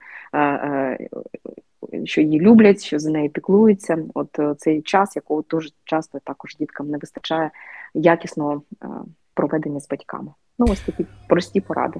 що 2.03 2.21
її 2.21 2.39
люблять, 2.39 2.83
що 2.83 2.99
за 2.99 3.11
нею 3.11 3.29
піклуються. 3.29 3.97
От 4.13 4.39
е, 4.39 4.55
цей 4.57 4.81
час, 4.81 5.15
якого 5.15 5.43
дуже 5.49 5.69
часто 5.83 6.19
також 6.19 6.55
діткам 6.55 6.89
не 6.89 6.97
вистачає 6.97 7.51
якісного 7.93 8.61
е, 8.83 8.87
проведення 9.33 9.79
з 9.79 9.89
батьками. 9.89 10.31
Ну 10.59 10.65
ось 10.69 10.81
такі 10.81 11.05
прості 11.27 11.61
поради. 11.61 11.99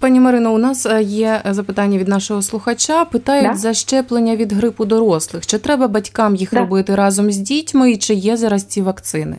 Пані 0.00 0.20
Марино, 0.20 0.54
у 0.54 0.58
нас 0.58 0.86
е, 0.86 1.02
є 1.02 1.42
запитання 1.50 1.98
від 1.98 2.08
нашого 2.08 2.42
слухача. 2.42 3.04
Питають 3.04 3.46
да? 3.46 3.54
за 3.54 3.74
щеплення 3.74 4.36
від 4.36 4.52
грипу 4.52 4.84
дорослих. 4.84 5.46
Чи 5.46 5.58
треба 5.58 5.88
батькам 5.88 6.36
їх 6.36 6.50
да. 6.52 6.60
робити 6.60 6.94
разом 6.94 7.30
з 7.30 7.36
дітьми, 7.36 7.92
і 7.92 7.96
чи 7.96 8.14
є 8.14 8.36
зараз 8.36 8.64
ці 8.64 8.82
вакцини? 8.82 9.36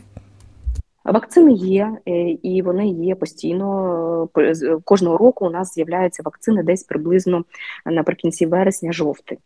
Вакцини 1.04 1.52
є, 1.52 1.96
е, 2.08 2.12
і 2.42 2.62
вони 2.62 2.88
є 2.88 3.14
постійно. 3.14 4.28
Е, 4.38 4.54
кожного 4.84 5.18
року 5.18 5.46
у 5.46 5.50
нас 5.50 5.74
з'являються 5.74 6.22
вакцини 6.24 6.62
десь 6.62 6.82
приблизно 6.82 7.44
наприкінці 7.86 8.46
вересня, 8.46 8.92
жовтий. 8.92 9.38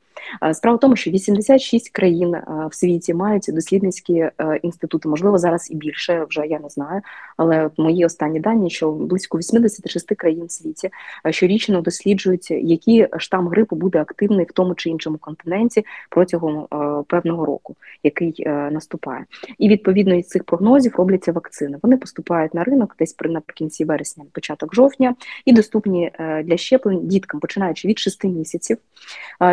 Справа 0.53 0.77
в 0.77 0.81
тому, 0.81 0.97
що 0.97 1.11
86 1.11 1.91
країн 1.91 2.37
в 2.71 2.75
світі 2.75 3.15
мають 3.15 3.45
дослідницькі 3.49 4.15
е, 4.15 4.33
інститути, 4.63 5.09
можливо, 5.09 5.39
зараз 5.39 5.71
і 5.71 5.75
більше, 5.75 6.27
вже 6.29 6.47
я 6.47 6.59
не 6.59 6.69
знаю. 6.69 7.01
Але 7.37 7.67
от 7.67 7.79
мої 7.79 8.05
останні 8.05 8.41
дані, 8.41 8.71
що 8.71 8.93
близько 8.93 9.39
86 9.39 10.09
країн 10.09 10.47
в 10.47 10.51
світі 10.51 10.91
щорічно 11.31 11.81
досліджують, 11.81 12.51
який 12.51 13.07
штам 13.19 13.49
грипу 13.49 13.77
буде 13.77 14.01
активний 14.01 14.47
в 14.47 14.53
тому 14.53 14.75
чи 14.75 14.91
іншому 14.91 15.19
континенті 15.19 15.85
протягом 16.11 16.67
певного 17.07 17.47
року, 17.47 17.77
який 18.03 18.47
наступає. 18.47 19.25
І 19.59 19.69
відповідно 19.69 20.15
із 20.15 20.29
цих 20.29 20.45
прогнозів 20.45 20.95
робляться 20.97 21.33
вакцини. 21.33 21.79
Вони 21.83 21.97
поступають 21.97 22.55
на 22.55 22.65
ринок 22.65 22.97
десь 22.99 23.13
при 23.13 23.31
наприкінці 23.31 23.85
вересня, 23.85 24.25
початок 24.33 24.75
жовтня, 24.75 25.15
і 25.45 25.53
доступні 25.53 26.11
е, 26.15 26.43
для 26.43 26.57
щеплень 26.57 27.09
діткам, 27.09 27.41
починаючи 27.41 27.89
від 27.89 27.99
6 27.99 28.25
місяців, 28.25 28.79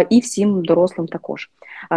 і 0.10 0.20
всім 0.20 0.52
дорослим 0.62 1.07
також. 1.07 1.50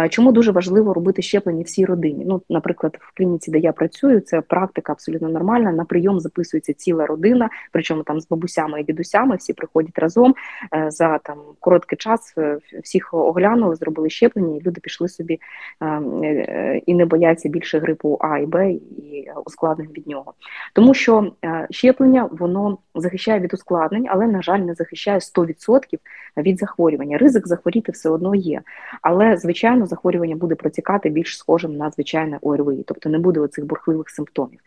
Чому 0.09 0.31
дуже 0.31 0.51
важливо 0.51 0.93
робити 0.93 1.21
щеплення 1.21 1.63
всій 1.63 1.85
родині? 1.85 2.25
Ну, 2.27 2.41
наприклад, 2.49 2.97
в 2.99 3.17
клініці, 3.17 3.51
де 3.51 3.59
я 3.59 3.71
працюю, 3.71 4.19
це 4.19 4.41
практика 4.41 4.91
абсолютно 4.91 5.29
нормальна. 5.29 5.71
На 5.71 5.85
прийом 5.85 6.19
записується 6.19 6.73
ціла 6.73 7.05
родина, 7.05 7.49
причому 7.71 8.03
там 8.03 8.21
з 8.21 8.27
бабусями 8.27 8.81
і 8.81 8.83
дідусями 8.83 9.35
всі 9.35 9.53
приходять 9.53 9.99
разом 9.99 10.35
е, 10.73 10.91
за 10.91 11.17
там 11.17 11.37
короткий 11.59 11.97
час. 11.97 12.33
Е, 12.37 12.57
всіх 12.83 13.13
оглянули, 13.13 13.75
зробили 13.75 14.09
щеплення, 14.09 14.57
і 14.57 14.61
люди 14.61 14.81
пішли 14.81 15.07
собі 15.07 15.39
е, 15.81 16.81
і 16.85 16.93
не 16.93 17.05
бояться 17.05 17.49
більше 17.49 17.79
грипу 17.79 18.17
А 18.21 18.37
і 18.37 18.45
Б 18.45 18.71
і 18.71 19.27
ускладнень 19.45 19.89
від 19.97 20.07
нього, 20.07 20.33
тому 20.73 20.93
що 20.93 21.31
щеплення 21.69 22.29
воно 22.31 22.77
захищає 22.95 23.39
від 23.39 23.53
ускладнень, 23.53 24.07
але 24.09 24.27
на 24.27 24.41
жаль, 24.41 24.59
не 24.59 24.73
захищає 24.73 25.19
100% 25.19 25.99
від 26.37 26.59
захворювання. 26.59 27.17
Ризик 27.17 27.47
захворіти 27.47 27.91
все 27.91 28.09
одно 28.09 28.35
є, 28.35 28.61
але 29.01 29.37
звичайно 29.37 29.76
звичайно, 29.77 29.87
захворювання 29.87 30.35
буде 30.35 30.55
протікати 30.55 31.09
більш 31.09 31.37
схожим 31.37 31.77
на 31.77 31.91
звичайне 31.91 32.39
ОРВІ, 32.41 32.83
тобто 32.87 33.09
не 33.09 33.19
буде 33.19 33.39
оцих 33.39 33.65
бурхливих 33.65 34.09
симптомів. 34.09 34.59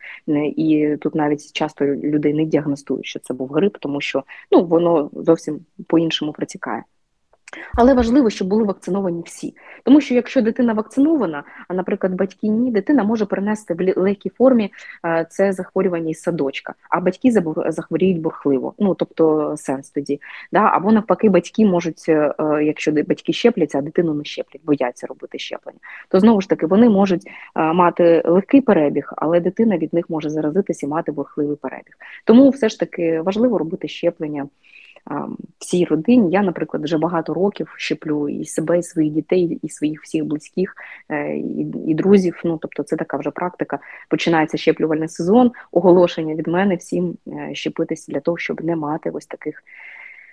І 0.56 0.96
тут 1.00 1.14
навіть 1.14 1.52
часто 1.52 1.84
людей 1.84 2.34
не 2.34 2.44
діагностують, 2.44 3.06
що 3.06 3.18
це 3.18 3.34
був 3.34 3.48
грип, 3.48 3.76
тому 3.80 4.00
що 4.00 4.24
ну 4.50 4.64
воно 4.64 5.10
зовсім 5.12 5.60
по-іншому 5.86 6.32
протікає. 6.32 6.84
Але 7.74 7.94
важливо, 7.94 8.30
щоб 8.30 8.48
були 8.48 8.64
вакциновані 8.64 9.22
всі, 9.26 9.54
тому 9.84 10.00
що 10.00 10.14
якщо 10.14 10.42
дитина 10.42 10.72
вакцинована, 10.72 11.44
а 11.68 11.74
наприклад, 11.74 12.14
батьки 12.14 12.48
ні, 12.48 12.70
дитина 12.70 13.04
може 13.04 13.26
перенести 13.26 13.74
в 13.74 13.94
легкій 13.96 14.30
формі 14.30 14.72
е, 15.06 15.26
це 15.30 15.52
захворювання 15.52 16.10
із 16.10 16.22
садочка, 16.22 16.74
а 16.90 17.00
батьки 17.00 17.32
захворіють 17.66 18.20
бурхливо. 18.20 18.74
Ну 18.78 18.94
тобто 18.94 19.54
сенс 19.56 19.90
тоді. 19.90 20.20
Да? 20.52 20.60
Або 20.60 20.92
навпаки, 20.92 21.28
батьки 21.28 21.66
можуть, 21.66 22.04
е, 22.08 22.34
якщо 22.62 22.92
батьки 22.92 23.32
щепляться, 23.32 23.78
а 23.78 23.82
дитину 23.82 24.14
не 24.14 24.24
щеплять, 24.24 24.62
бояться 24.64 25.06
робити 25.06 25.38
щеплення, 25.38 25.78
то 26.08 26.20
знову 26.20 26.40
ж 26.40 26.48
таки 26.48 26.66
вони 26.66 26.88
можуть 26.88 27.26
е, 27.56 27.72
мати 27.72 28.22
легкий 28.24 28.60
перебіг, 28.60 29.12
але 29.16 29.40
дитина 29.40 29.78
від 29.78 29.94
них 29.94 30.10
може 30.10 30.30
заразитися 30.30 30.86
і 30.86 30.88
мати 30.88 31.12
бурхливий 31.12 31.56
перебіг. 31.56 31.94
Тому 32.24 32.50
все 32.50 32.68
ж 32.68 32.80
таки 32.80 33.20
важливо 33.20 33.58
робити 33.58 33.88
щеплення 33.88 34.48
всій 35.58 35.84
родині. 35.84 36.30
Я, 36.30 36.42
наприклад, 36.42 36.84
вже 36.84 36.98
багато 36.98 37.34
років 37.34 37.74
щеплю 37.76 38.28
і 38.28 38.44
себе, 38.44 38.78
і 38.78 38.82
своїх 38.82 39.12
дітей, 39.12 39.58
і 39.62 39.68
своїх 39.68 40.02
всіх 40.02 40.24
близьких, 40.24 40.74
е, 41.08 41.36
і 41.36 41.66
і 41.86 41.94
друзів. 41.94 42.40
Ну 42.44 42.58
тобто, 42.62 42.82
це 42.82 42.96
така 42.96 43.16
вже 43.16 43.30
практика. 43.30 43.78
Починається 44.08 44.56
щеплювальний 44.56 45.08
сезон, 45.08 45.52
оголошення 45.72 46.34
від 46.34 46.46
мене 46.46 46.76
всім 46.76 47.16
е, 47.26 47.50
щепитися 47.54 48.12
для 48.12 48.20
того, 48.20 48.38
щоб 48.38 48.64
не 48.64 48.76
мати 48.76 49.10
ось 49.10 49.26
таких. 49.26 49.62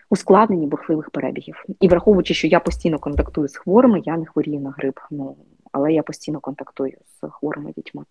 Ускладнень 0.09 0.63
і 0.63 0.67
бурхливих 0.67 1.09
перебігів. 1.09 1.65
І 1.79 1.87
враховуючи, 1.87 2.33
що 2.33 2.47
я 2.47 2.59
постійно 2.59 2.99
контактую 2.99 3.47
з 3.47 3.57
хворими, 3.57 4.01
я 4.05 4.17
не 4.17 4.25
хворію 4.25 4.59
на 4.59 4.69
грип, 4.69 4.99
ну 5.11 5.35
але 5.71 5.93
я 5.93 6.03
постійно 6.03 6.39
контактую 6.39 6.93
з 7.05 7.27
хворими 7.29 7.73
дітьми. 7.75 8.03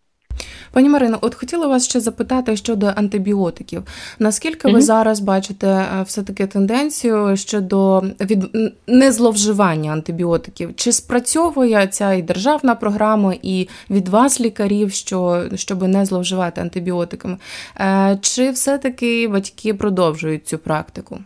Пані 0.73 0.89
Марино, 0.89 1.19
от 1.21 1.35
хотіла 1.35 1.67
вас 1.67 1.85
ще 1.85 2.01
запитати 2.01 2.57
щодо 2.57 2.93
антибіотиків. 2.97 3.83
Наскільки 4.19 4.73
ви 4.73 4.83
зараз 4.83 5.21
бачите 5.21 5.67
е, 5.67 6.03
все-таки 6.07 6.47
тенденцію 6.47 7.37
щодо 7.37 8.05
від 8.21 8.45
незловживання 8.87 9.93
антибіотиків? 9.93 10.77
Чи 10.77 10.93
спрацьовує 10.93 11.87
ця 11.87 12.13
і 12.13 12.23
державна 12.23 12.75
програма, 12.75 13.35
і 13.43 13.69
від 13.91 14.09
вас, 14.09 14.41
лікарів, 14.41 14.93
що 14.93 15.45
щоб 15.55 15.83
не 15.83 16.07
зловживати 16.07 16.61
антибіотиками? 16.61 17.37
Е, 17.81 18.19
чи 18.21 18.51
все-таки 18.51 19.29
батьки 19.29 19.75
продовжують 19.75 20.49
цю 20.49 20.59
практику? 20.59 21.19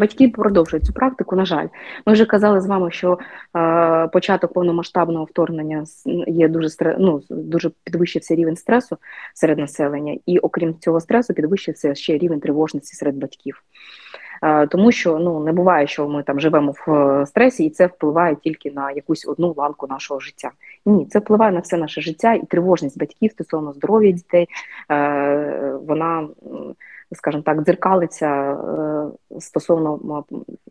Батьки 0.00 0.28
продовжують 0.28 0.86
цю 0.86 0.92
практику. 0.92 1.36
На 1.36 1.44
жаль, 1.44 1.66
ми 2.06 2.12
вже 2.12 2.24
казали 2.24 2.60
з 2.60 2.66
вами, 2.66 2.90
що 2.90 3.18
е, 3.56 4.08
початок 4.08 4.52
повномасштабного 4.52 5.24
вторгнення 5.24 5.84
є 6.26 6.48
дуже 6.48 6.96
ну, 6.98 7.22
дуже 7.30 7.70
підвищився 7.84 8.34
рівень 8.34 8.56
стресу 8.56 8.96
серед 9.34 9.58
населення, 9.58 10.16
і 10.26 10.38
окрім 10.38 10.78
цього 10.78 11.00
стресу, 11.00 11.34
підвищився 11.34 11.94
ще 11.94 12.18
рівень 12.18 12.40
тривожності 12.40 12.96
серед 12.96 13.16
батьків. 13.16 13.62
Е, 14.42 14.66
тому 14.66 14.92
що 14.92 15.18
ну 15.18 15.40
не 15.44 15.52
буває, 15.52 15.86
що 15.86 16.08
ми 16.08 16.22
там 16.22 16.40
живемо 16.40 16.74
в 16.86 16.92
е, 16.92 17.26
стресі, 17.26 17.64
і 17.64 17.70
це 17.70 17.86
впливає 17.86 18.36
тільки 18.36 18.70
на 18.70 18.90
якусь 18.90 19.28
одну 19.28 19.54
ланку 19.56 19.86
нашого 19.86 20.20
життя. 20.20 20.50
Ні, 20.86 21.06
це 21.06 21.18
впливає 21.18 21.52
на 21.52 21.60
все 21.60 21.76
наше 21.76 22.00
життя 22.00 22.34
і 22.34 22.46
тривожність 22.46 22.98
батьків 22.98 23.30
стосовно 23.30 23.72
здоров'я 23.72 24.12
дітей. 24.12 24.48
Е, 24.90 25.78
вона 25.86 26.28
скажімо 27.12 27.42
так, 27.42 27.62
дзеркалиться 27.62 28.52
е, 28.52 29.40
стосовно 29.40 30.24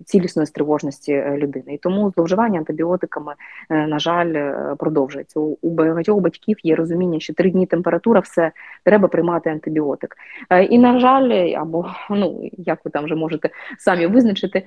цілісної 0.05 0.45
стривожності 0.45 1.23
людини. 1.37 1.73
І 1.73 1.77
тому 1.77 2.11
зловживання 2.15 2.59
антибіотиками, 2.59 3.33
на 3.69 3.99
жаль, 3.99 4.53
продовжується. 4.75 5.39
У 5.39 5.69
багатьох 5.69 6.19
батьків 6.19 6.57
є 6.63 6.75
розуміння, 6.75 7.19
що 7.19 7.33
три 7.33 7.51
дні 7.51 7.65
температура, 7.65 8.19
все 8.19 8.51
треба 8.83 9.07
приймати 9.07 9.49
антибіотик. 9.49 10.15
І 10.69 10.77
на 10.79 10.99
жаль, 10.99 11.53
або 11.57 11.85
ну 12.09 12.49
як 12.57 12.79
ви 12.85 12.91
там 12.91 13.05
вже 13.05 13.15
можете 13.15 13.49
самі 13.77 14.07
визначити, 14.07 14.63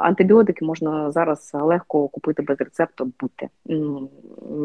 антибіотики 0.00 0.64
можна 0.64 1.10
зараз 1.10 1.50
легко 1.54 2.08
купити 2.08 2.42
без 2.42 2.60
рецепту. 2.60 3.12
Будьте 3.20 3.48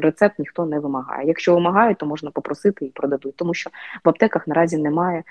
рецепт 0.01 0.39
ніхто 0.39 0.65
не 0.65 0.79
вимагає. 0.79 1.27
Якщо 1.27 1.53
вимагають, 1.53 1.97
то 1.97 2.05
можна 2.05 2.31
попросити 2.31 2.85
і 2.85 2.89
продадуть, 2.89 3.35
тому 3.35 3.53
що 3.53 3.69
в 4.05 4.09
аптеках 4.09 4.47
наразі 4.47 4.77
немає 4.77 5.23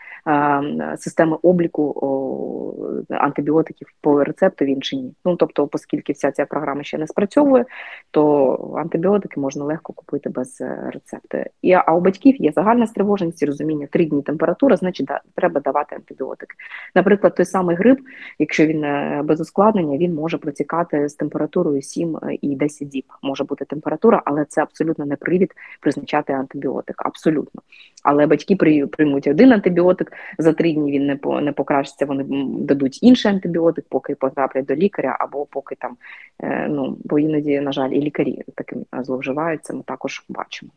системи 1.06 1.36
обліку 1.42 1.84
антибіотиків 3.10 3.88
по 4.00 4.24
рецепту 4.24 4.64
він 4.64 4.82
чи 4.82 4.96
ні. 4.96 5.14
Ну 5.24 5.36
тобто, 5.36 5.68
оскільки 5.72 6.12
вся 6.12 6.32
ця 6.32 6.46
програма 6.46 6.82
ще 6.82 6.98
не 6.98 7.06
спрацьовує, 7.06 7.64
то 8.10 8.74
антибіотики 8.78 9.40
можна 9.40 9.64
легко 9.64 9.92
купити 9.92 10.28
без 10.28 10.60
е, 10.60 10.90
рецепту. 10.92 11.38
І, 11.62 11.72
А 11.72 11.94
у 11.94 12.00
батьків 12.00 12.36
є 12.36 12.52
загальна 12.52 12.86
стривоженість 12.86 13.42
і 13.42 13.46
розуміння, 13.46 13.86
три 13.90 14.04
дні 14.04 14.22
температура, 14.22 14.76
значить 14.76 15.06
да, 15.06 15.20
треба 15.34 15.60
давати 15.60 15.96
антибіотики. 15.96 16.54
Наприклад, 16.94 17.34
той 17.34 17.46
самий 17.46 17.76
грип, 17.76 18.00
якщо 18.38 18.66
він 18.66 18.84
е, 18.84 19.22
без 19.24 19.40
ускладнення, 19.40 19.98
він 19.98 20.14
може 20.14 20.38
протікати 20.38 21.08
з 21.08 21.14
температурою 21.14 21.82
7 21.82 22.16
е, 22.16 22.38
і 22.40 22.56
10 22.56 22.88
діб. 22.88 23.04
Може 23.22 23.44
бути 23.44 23.64
температура, 23.64 24.22
але 24.24 24.44
це 24.44 24.62
абсолютно 24.62 25.06
не 25.06 25.16
привід 25.16 25.52
призначати 25.80 26.32
антибіотик. 26.32 27.02
Абсолютно. 27.06 27.62
Але 28.02 28.26
батьки 28.26 28.56
приймуть 28.86 29.26
один 29.26 29.52
антибіотик 29.52 30.12
за 30.38 30.52
три 30.52 30.72
дні. 30.72 30.92
Він 30.92 31.06
не 31.06 31.16
по 31.16 31.40
не 31.40 31.52
покращиться. 31.52 32.06
Вони 32.06 32.24
дадуть 32.60 32.85
інший 33.02 33.32
антибіотик, 33.32 33.84
поки 33.88 34.14
потраплять 34.14 34.64
до 34.64 34.74
лікаря, 34.74 35.16
або 35.20 35.46
поки 35.46 35.74
там 35.74 35.96
ну 36.68 36.98
бо 37.04 37.18
іноді, 37.18 37.60
на 37.60 37.72
жаль, 37.72 37.90
і 37.90 38.00
лікарі 38.00 38.42
таким 38.54 38.84
зловживаються. 39.02 39.74
Ми 39.74 39.82
також 39.82 40.24
бачимо. 40.28 40.72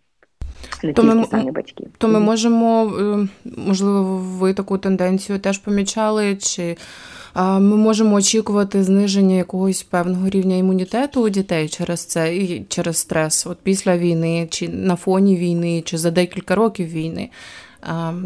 Не 0.84 0.94
то 0.94 1.04
ми, 1.04 1.26
самі 1.26 1.52
батьки. 1.52 1.88
То 1.98 2.08
ми 2.08 2.20
можемо, 2.20 2.94
е, 3.00 3.28
можливо, 3.68 4.18
ви 4.18 4.54
таку 4.54 4.78
тенденцію 4.78 5.40
теж 5.40 5.58
помічали, 5.58 6.36
чи 6.36 6.78
ми 7.36 7.78
можемо 7.78 8.16
очікувати 8.16 8.84
зниження 8.84 9.36
якогось 9.36 9.84
певного 9.84 10.30
рівня 10.30 10.56
імунітету 10.56 11.22
у 11.22 11.30
дітей 11.30 11.70
через 11.70 12.06
це 12.06 12.36
і 12.36 12.66
через 12.70 12.98
стрес, 12.98 13.48
от 13.48 13.58
після 13.64 13.98
війни, 13.98 14.48
чи 14.52 14.70
на 14.70 14.96
фоні 14.96 15.38
війни, 15.38 15.82
чи 15.86 15.98
за 15.98 16.12
декілька 16.12 16.56
років 16.56 16.88
війни, 16.88 17.30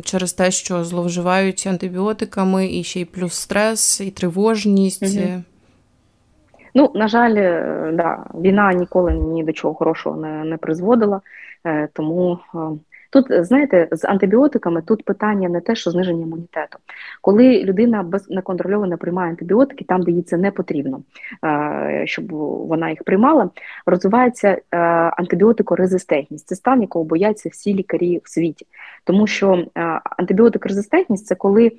через 0.04 0.34
те, 0.34 0.52
що 0.52 0.84
зловживають 0.84 1.68
антибіотиками, 1.68 2.68
і 2.68 2.84
ще 2.84 3.00
й 3.00 3.06
плюс 3.06 3.34
стрес, 3.34 4.02
і 4.02 4.12
тривожність. 4.12 5.18
Угу. 5.18 5.44
Ну, 6.76 6.92
на 6.96 7.08
жаль, 7.08 7.36
е, 7.36 7.92
да, 7.94 8.26
війна 8.36 8.74
ніколи 8.74 9.14
ні 9.14 9.44
до 9.44 9.52
чого 9.52 9.74
хорошого 9.74 10.22
не 10.22 10.44
не 10.44 10.58
призводила, 10.58 11.22
е, 11.66 11.90
тому 11.94 12.40
е, 12.56 12.58
Тут, 13.14 13.26
знаєте, 13.30 13.88
з 13.92 14.06
антибіотиками 14.06 14.82
тут 14.82 15.06
питання 15.06 15.50
не 15.50 15.62
те, 15.62 15.76
що 15.76 15.92
зниження 15.92 16.24
імунітету. 16.24 16.78
Коли 17.22 17.64
людина 17.64 18.04
без 18.04 18.30
неконтрольовано 18.30 18.98
приймає 18.98 19.30
антибіотики, 19.30 19.86
там 19.86 20.02
де 20.04 20.12
їй 20.12 20.22
це 20.22 20.38
не 20.38 20.52
потрібно, 20.52 21.02
е, 21.46 22.04
щоб 22.06 22.32
вона 22.68 22.90
їх 22.90 23.04
приймала, 23.04 23.50
розвивається 23.86 24.48
е, 24.72 24.78
антибіотикорезистентність. 25.18 26.48
Це 26.48 26.56
стан, 26.56 26.82
якого 26.82 27.06
бояться 27.06 27.50
всі 27.50 27.74
лікарі 27.74 28.22
в 28.24 28.30
світі. 28.30 28.66
Тому 29.04 29.28
що 29.28 29.54
е, 29.54 29.82
антибіотикорезистентність 30.18 31.26
це 31.26 31.36
коли 31.36 31.72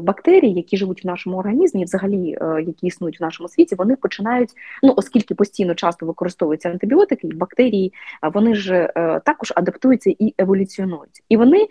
бактерії, 0.00 0.54
які 0.54 0.76
живуть 0.76 1.04
в 1.04 1.06
нашому 1.06 1.36
організмі, 1.36 1.84
взагалі 1.84 2.38
які 2.66 2.86
існують 2.86 3.20
в 3.20 3.22
нашому 3.22 3.48
світі, 3.48 3.74
вони 3.74 3.96
починають, 3.96 4.50
ну 4.82 4.94
оскільки 4.96 5.34
постійно 5.34 5.74
часто 5.74 6.06
використовуються 6.06 6.70
антибіотики, 6.70 7.28
бактерії 7.28 7.92
вони 8.32 8.54
ж 8.54 8.92
також 9.24 9.52
адаптуються 9.56 10.03
адаптуються 10.04 10.14
і 10.18 10.34
еволюціонують. 10.38 11.22
І 11.28 11.36
вони 11.36 11.66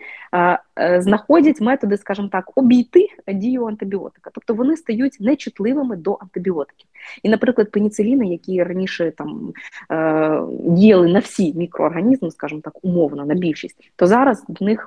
знаходять 0.98 1.60
методи, 1.60 1.96
скажімо 1.96 2.28
так, 2.32 2.50
обійти 2.54 3.08
дію 3.28 3.66
антибіотика. 3.66 4.30
Тобто 4.34 4.54
вони 4.54 4.76
стають 4.76 5.16
нечутливими 5.20 5.96
до 5.96 6.18
антибіотиків. 6.20 6.86
І, 7.22 7.28
наприклад, 7.28 7.70
пеніциліни, 7.70 8.26
які 8.26 8.62
раніше 8.62 9.12
там 9.16 9.52
е, 9.90 10.40
діяли 10.64 11.08
на 11.08 11.18
всі 11.18 11.54
мікроорганізми, 11.54 12.30
скажімо 12.30 12.60
так, 12.64 12.84
умовно, 12.84 13.24
на 13.24 13.34
більшість, 13.34 13.90
то 13.96 14.06
зараз 14.06 14.44
в 14.48 14.62
них 14.62 14.84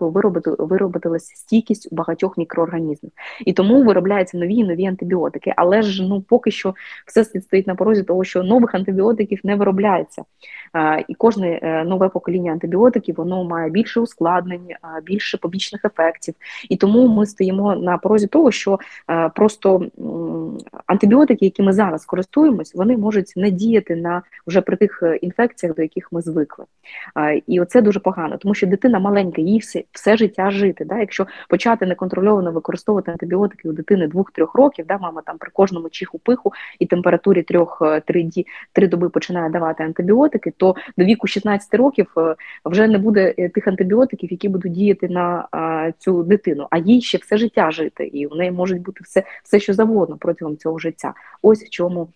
виробилася 0.60 1.36
стійкість 1.36 1.88
у 1.92 1.96
багатьох 1.96 2.38
мікроорганізмів. 2.38 3.12
І 3.46 3.54
тому 3.54 3.84
виробляються 3.84 4.38
нові 4.38 4.56
і 4.56 4.64
нові 4.64 4.86
антибіотики. 4.86 5.54
Але 5.58 5.82
ж 5.82 6.04
ну 6.04 6.22
поки 6.22 6.52
що 6.52 6.76
все 7.06 7.24
стоїть 7.24 7.68
на 7.68 7.76
порозі 7.76 8.04
того, 8.04 8.24
що 8.24 8.44
нових 8.44 8.76
антибіотиків 8.76 9.40
не 9.44 9.56
виробляється. 9.56 10.24
Е, 10.76 11.06
і 11.08 11.16
кожне 11.16 11.60
е, 11.64 11.84
нове 11.84 12.10
покоління 12.10 12.52
антибіотиків 12.52 13.16
воно 13.16 13.44
має 13.44 13.70
більше 13.70 14.00
ускладнень, 14.00 14.68
е, 14.70 15.02
більше 15.04 15.38
побічних 15.38 15.77
ефектів. 15.86 16.36
І 16.70 16.78
тому 16.78 17.08
ми 17.08 17.26
стоїмо 17.26 17.76
на 17.76 17.98
порозі 17.98 18.28
того, 18.28 18.52
що 18.52 18.80
просто 19.36 19.86
антибіотики, 20.86 21.46
які 21.46 21.64
ми 21.64 21.74
зараз 21.74 22.06
користуємось, 22.06 22.76
вони 22.76 22.98
можуть 22.98 23.34
не 23.36 23.52
діяти 23.52 23.96
на 23.96 24.22
вже 24.48 24.62
при 24.62 24.78
тих 24.78 25.04
інфекціях, 25.22 25.76
до 25.76 25.82
яких 25.82 26.12
ми 26.12 26.22
звикли. 26.22 26.66
І 27.48 27.62
оце 27.62 27.82
дуже 27.82 28.00
погано, 28.00 28.38
тому 28.38 28.54
що 28.54 28.68
дитина 28.68 29.00
маленька, 29.00 29.42
їй 29.42 29.60
все 29.60 29.84
все 29.92 30.18
життя 30.18 30.52
жити. 30.52 30.86
Да? 30.86 31.00
Якщо 31.00 31.28
почати 31.50 31.86
неконтрольовано 31.86 32.52
використовувати 32.52 33.12
антибіотики 33.12 33.70
у 33.70 33.74
дитини 33.74 34.08
2-3 34.08 34.48
років, 34.54 34.86
да, 34.88 34.98
мама 34.98 35.22
там 35.26 35.38
при 35.38 35.52
кожному 35.54 35.90
чиху 35.90 36.20
пиху 36.20 36.54
і 36.80 36.86
температурі 36.86 37.46
3-3 37.50 38.44
доби 38.90 39.10
починає 39.10 39.50
давати 39.50 39.84
антибіотики, 39.84 40.54
то 40.58 40.76
до 40.98 41.06
віку 41.06 41.28
16 41.28 41.74
років 41.74 42.08
е, 42.18 42.36
вже 42.66 42.88
не 42.88 42.98
буде 42.98 43.34
е, 43.38 43.50
тих 43.50 43.68
антибіотиків, 43.68 44.32
які 44.32 44.50
будуть 44.50 44.72
діяти 44.72 45.08
на 45.10 45.48
цю 46.00 46.24
дитину, 46.24 46.68
а 46.70 46.78
їй 46.78 47.02
ще 47.02 47.18
все 47.18 47.38
життя 47.38 47.72
жити, 47.72 48.06
і 48.06 48.28
в 48.28 48.36
неї 48.36 48.52
може 48.52 48.76
бути 48.76 49.00
все, 49.04 49.24
все 49.44 49.60
що 49.60 49.74
завгодно 49.74 50.18
протягом 50.18 50.58
цього 50.58 50.80
життя. 50.80 51.14
Ось 51.42 51.64
в 51.64 51.70
чому 51.70 52.08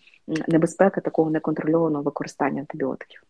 небезпека 0.48 1.02
такого 1.02 1.32
неконтрольованого 1.32 2.04
використання 2.04 2.60
антибіотиків. 2.60 3.22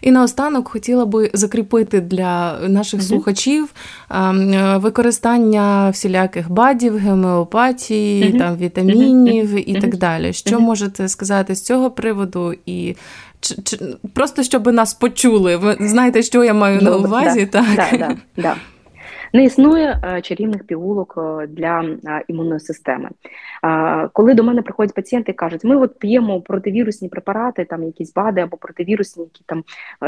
І 0.00 0.10
наостанок 0.10 0.68
хотіла 0.68 1.06
би 1.06 1.30
закріпити 1.34 2.00
для 2.00 2.58
наших 2.68 3.00
uh 3.00 3.02
слухачів 3.02 3.74
ем, 4.10 4.80
використання 4.80 5.90
всіляких 5.90 6.50
бадів, 6.50 6.96
гемеопатії, 6.96 8.24
uh 8.24 8.38
там 8.38 8.56
вітамінів 8.56 9.54
uh 9.54 9.58
і 9.58 9.80
так 9.80 9.96
далі. 9.96 10.32
Що 10.32 10.60
можете 10.60 11.08
сказати 11.08 11.54
з 11.54 11.62
цього 11.62 11.90
приводу 11.90 12.54
і 12.66 12.96
чи, 13.40 13.62
чи 13.62 13.78
просто 14.14 14.42
щоб 14.42 14.66
нас 14.66 14.94
почули. 14.94 15.56
Ви 15.56 15.76
знаєте, 15.80 16.22
що 16.22 16.44
я 16.44 16.54
маю 16.54 16.78
Добре, 16.78 16.92
на 16.92 16.96
увазі? 16.96 17.48
Да, 17.52 17.64
так. 17.76 17.98
Да, 17.98 18.16
да, 18.36 18.56
не 19.32 19.44
існує 19.44 20.00
е, 20.04 20.20
чарівних 20.20 20.64
пігулок 20.64 21.14
е, 21.18 21.46
для 21.46 21.80
е, 21.80 22.24
імунної 22.28 22.60
системи. 22.60 23.08
Коли 24.12 24.34
до 24.34 24.44
мене 24.44 24.62
приходять 24.62 24.94
пацієнти 24.94 25.32
і 25.32 25.34
кажуть, 25.34 25.64
ми 25.64 25.76
от 25.76 25.98
п'ємо 25.98 26.40
противірусні 26.40 27.08
препарати, 27.08 27.64
там 27.64 27.82
якісь 27.82 28.14
бади 28.14 28.40
або 28.40 28.56
противірусні, 28.56 29.24
які 29.24 29.42
там 29.46 29.64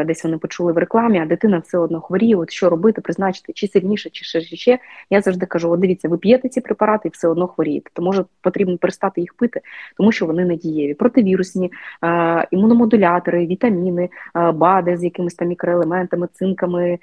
десь 0.07 0.25
вони 0.25 0.39
почули 0.39 0.73
в 0.73 0.79
рекламі, 0.79 1.19
а 1.19 1.27
дитина 1.27 1.59
все 1.59 1.79
одно 1.79 2.01
хворіє. 2.01 2.37
От 2.37 2.51
що 2.51 2.71
робити, 2.71 3.01
призначити 3.01 3.53
чи 3.53 3.69
сильніше, 3.69 4.11
чи 4.11 4.25
ще 4.25 4.41
ще. 4.41 4.79
Я 5.11 5.21
завжди 5.21 5.47
кажу: 5.47 5.71
от 5.71 5.81
дивіться, 5.81 6.09
ви 6.09 6.19
п'єте 6.19 6.49
ці 6.49 6.61
препарати 6.61 7.09
і 7.09 7.11
все 7.11 7.29
одно 7.29 7.47
хворієте. 7.47 7.91
То 7.93 8.03
може 8.03 8.25
потрібно 8.41 8.79
перестати 8.79 9.21
їх 9.21 9.35
пити, 9.35 9.61
тому 9.97 10.13
що 10.13 10.27
вони 10.27 10.45
не 10.45 10.57
дієві. 10.57 10.95
Противірусні 10.95 11.73
імуномодулятори, 12.51 13.47
вітаміни, 13.47 14.09
бади 14.55 14.97
з 14.97 15.05
якимись 15.05 15.35
там 15.35 15.49
мікроелементами, 15.49 16.29
цинками, 16.33 16.99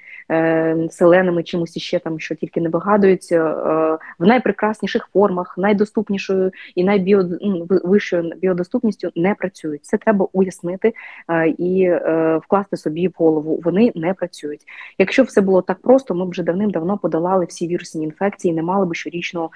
селенами, 0.90 1.42
чимось 1.42 1.76
іще 1.76 1.98
там, 1.98 2.07
що 2.18 2.34
тільки 2.34 2.60
не 2.60 2.68
вигадуються 2.68 3.36
е, 3.36 3.98
в 4.18 4.26
найпрекрасніших 4.26 5.08
формах, 5.12 5.54
найдоступнішою 5.58 6.50
і 6.74 6.84
найвищою 6.84 8.22
ну, 8.22 8.32
біодоступністю 8.36 9.10
не 9.16 9.34
працюють. 9.34 9.84
Це 9.84 9.96
треба 9.96 10.28
уяснити 10.32 10.92
е, 11.30 11.48
і 11.48 11.82
е, 11.82 12.40
вкласти 12.44 12.76
собі 12.76 13.08
в 13.08 13.12
голову. 13.16 13.60
Вони 13.64 13.92
не 13.94 14.14
працюють. 14.14 14.60
Якщо 14.98 15.22
все 15.22 15.40
було 15.40 15.62
так 15.62 15.78
просто, 15.82 16.14
ми 16.14 16.26
б 16.26 16.30
вже 16.30 16.42
давним-давно 16.42 16.98
подолали 16.98 17.44
всі 17.44 17.68
вірусні 17.68 18.04
інфекції, 18.04 18.54
не 18.54 18.62
мали 18.62 18.86
б 18.86 18.94
щорічного 18.94 19.50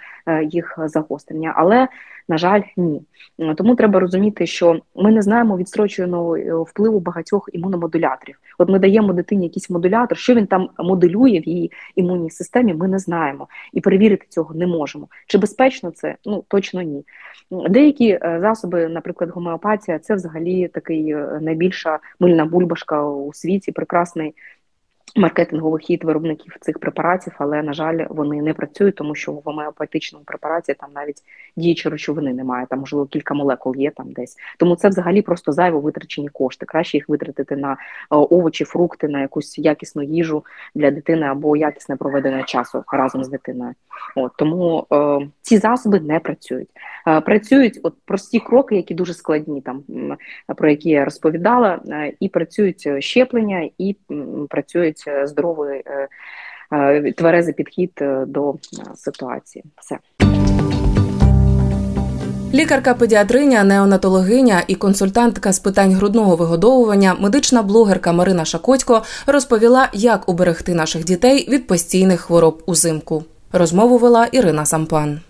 їх 0.50 0.78
загострення. 0.86 1.52
Але 1.56 1.88
на 2.28 2.38
жаль, 2.38 2.62
ні. 2.76 3.02
Тому 3.56 3.76
треба 3.76 4.00
розуміти, 4.00 4.46
що 4.46 4.80
ми 4.96 5.10
не 5.10 5.22
знаємо 5.22 5.56
відстроченого 5.56 6.62
впливу 6.62 7.00
багатьох 7.00 7.48
імуномодуляторів. 7.52 8.38
От 8.58 8.68
ми 8.68 8.78
даємо 8.78 9.12
дитині 9.12 9.44
якийсь 9.44 9.70
модулятор, 9.70 10.18
що 10.18 10.34
він 10.34 10.46
там 10.46 10.68
моделює 10.78 11.40
в 11.40 11.48
її 11.48 11.72
імунній 11.96 12.30
системі, 12.30 12.74
ми 12.74 12.88
не 12.88 12.98
знаємо 12.98 13.48
і 13.72 13.80
перевірити 13.80 14.26
цього 14.28 14.54
не 14.54 14.66
можемо. 14.66 15.08
Чи 15.26 15.38
безпечно 15.38 15.90
це? 15.90 16.16
Ну 16.24 16.44
точно 16.48 16.82
ні. 16.82 17.04
Деякі 17.50 18.08
е, 18.08 18.38
засоби, 18.40 18.88
наприклад, 18.88 19.30
гомеопатія, 19.30 19.98
це 19.98 20.14
взагалі 20.14 20.68
такий 20.68 21.10
е, 21.10 21.38
найбільша 21.42 21.98
мильна 22.20 22.44
бульбашка 22.44 23.06
у 23.06 23.32
світі, 23.32 23.72
прекрасний 23.72 24.34
маркетинговий 25.16 25.82
хід 25.82 26.04
виробників 26.04 26.56
цих 26.60 26.78
препаратів, 26.78 27.32
але 27.38 27.62
на 27.62 27.72
жаль, 27.72 28.06
вони 28.10 28.42
не 28.42 28.54
працюють, 28.54 28.94
тому 28.94 29.14
що 29.14 29.32
в 29.32 29.42
гомеопатичному 29.44 30.24
препараті 30.24 30.74
там 30.74 30.90
навіть 30.94 31.22
діючі 31.56 31.88
речовини 31.88 32.34
немає. 32.34 32.66
Там 32.70 32.78
можливо 32.78 33.06
кілька 33.06 33.34
молекул 33.34 33.76
є 33.76 33.90
там 33.90 34.12
десь. 34.12 34.36
Тому 34.58 34.76
це 34.76 34.88
взагалі 34.88 35.22
просто 35.22 35.52
зайво 35.52 35.80
витрачені 35.80 36.28
кошти. 36.28 36.66
Краще 36.66 36.96
їх 36.96 37.08
витратити 37.08 37.56
на 37.56 37.72
е, 37.72 37.76
овочі, 38.10 38.64
фрукти, 38.64 39.08
на 39.08 39.20
якусь 39.20 39.58
якісну 39.58 40.02
їжу 40.02 40.44
для 40.74 40.90
дитини 40.90 41.26
або 41.26 41.56
якісне 41.56 41.96
проведення 41.96 42.42
часу 42.42 42.84
разом 42.92 43.24
з 43.24 43.28
дитиною. 43.28 43.74
От 44.16 44.32
тому 44.38 44.86
е, 44.92 45.18
ці 45.42 45.58
засоби 45.58 46.00
не 46.00 46.20
працюють. 46.20 46.68
Е, 47.08 47.20
працюють 47.20 47.80
от 47.82 47.94
прості 48.04 48.40
кроки, 48.40 48.76
які 48.76 48.94
дуже 48.94 49.14
складні, 49.14 49.60
там 49.60 49.82
про 50.56 50.70
які 50.70 50.90
я 50.90 51.04
розповідала, 51.04 51.80
е, 51.88 52.12
і 52.20 52.28
працюють 52.28 52.88
щеплення, 52.98 53.70
і 53.78 53.96
працюють 54.48 55.04
здоровий 55.24 55.82
е, 55.86 56.08
е, 56.72 57.12
тверезий 57.12 57.54
підхід 57.54 57.92
е, 58.00 58.24
до 58.26 58.54
ситуації. 58.94 59.64
Все. 59.80 59.98
Лікарка-педіатриня, 62.54 63.64
неонатологиня 63.64 64.62
і 64.66 64.74
консультантка 64.74 65.52
з 65.52 65.58
питань 65.58 65.92
грудного 65.92 66.36
вигодовування, 66.36 67.14
медична 67.20 67.62
блогерка 67.62 68.12
Марина 68.12 68.44
Шакотько 68.44 69.02
розповіла, 69.26 69.88
як 69.92 70.28
уберегти 70.28 70.74
наших 70.74 71.04
дітей 71.04 71.48
від 71.50 71.66
постійних 71.66 72.20
хвороб 72.20 72.62
узимку. 72.66 73.24
Розмову 73.52 73.98
вела 73.98 74.26
Ірина 74.26 74.66
Сампан. 74.66 75.20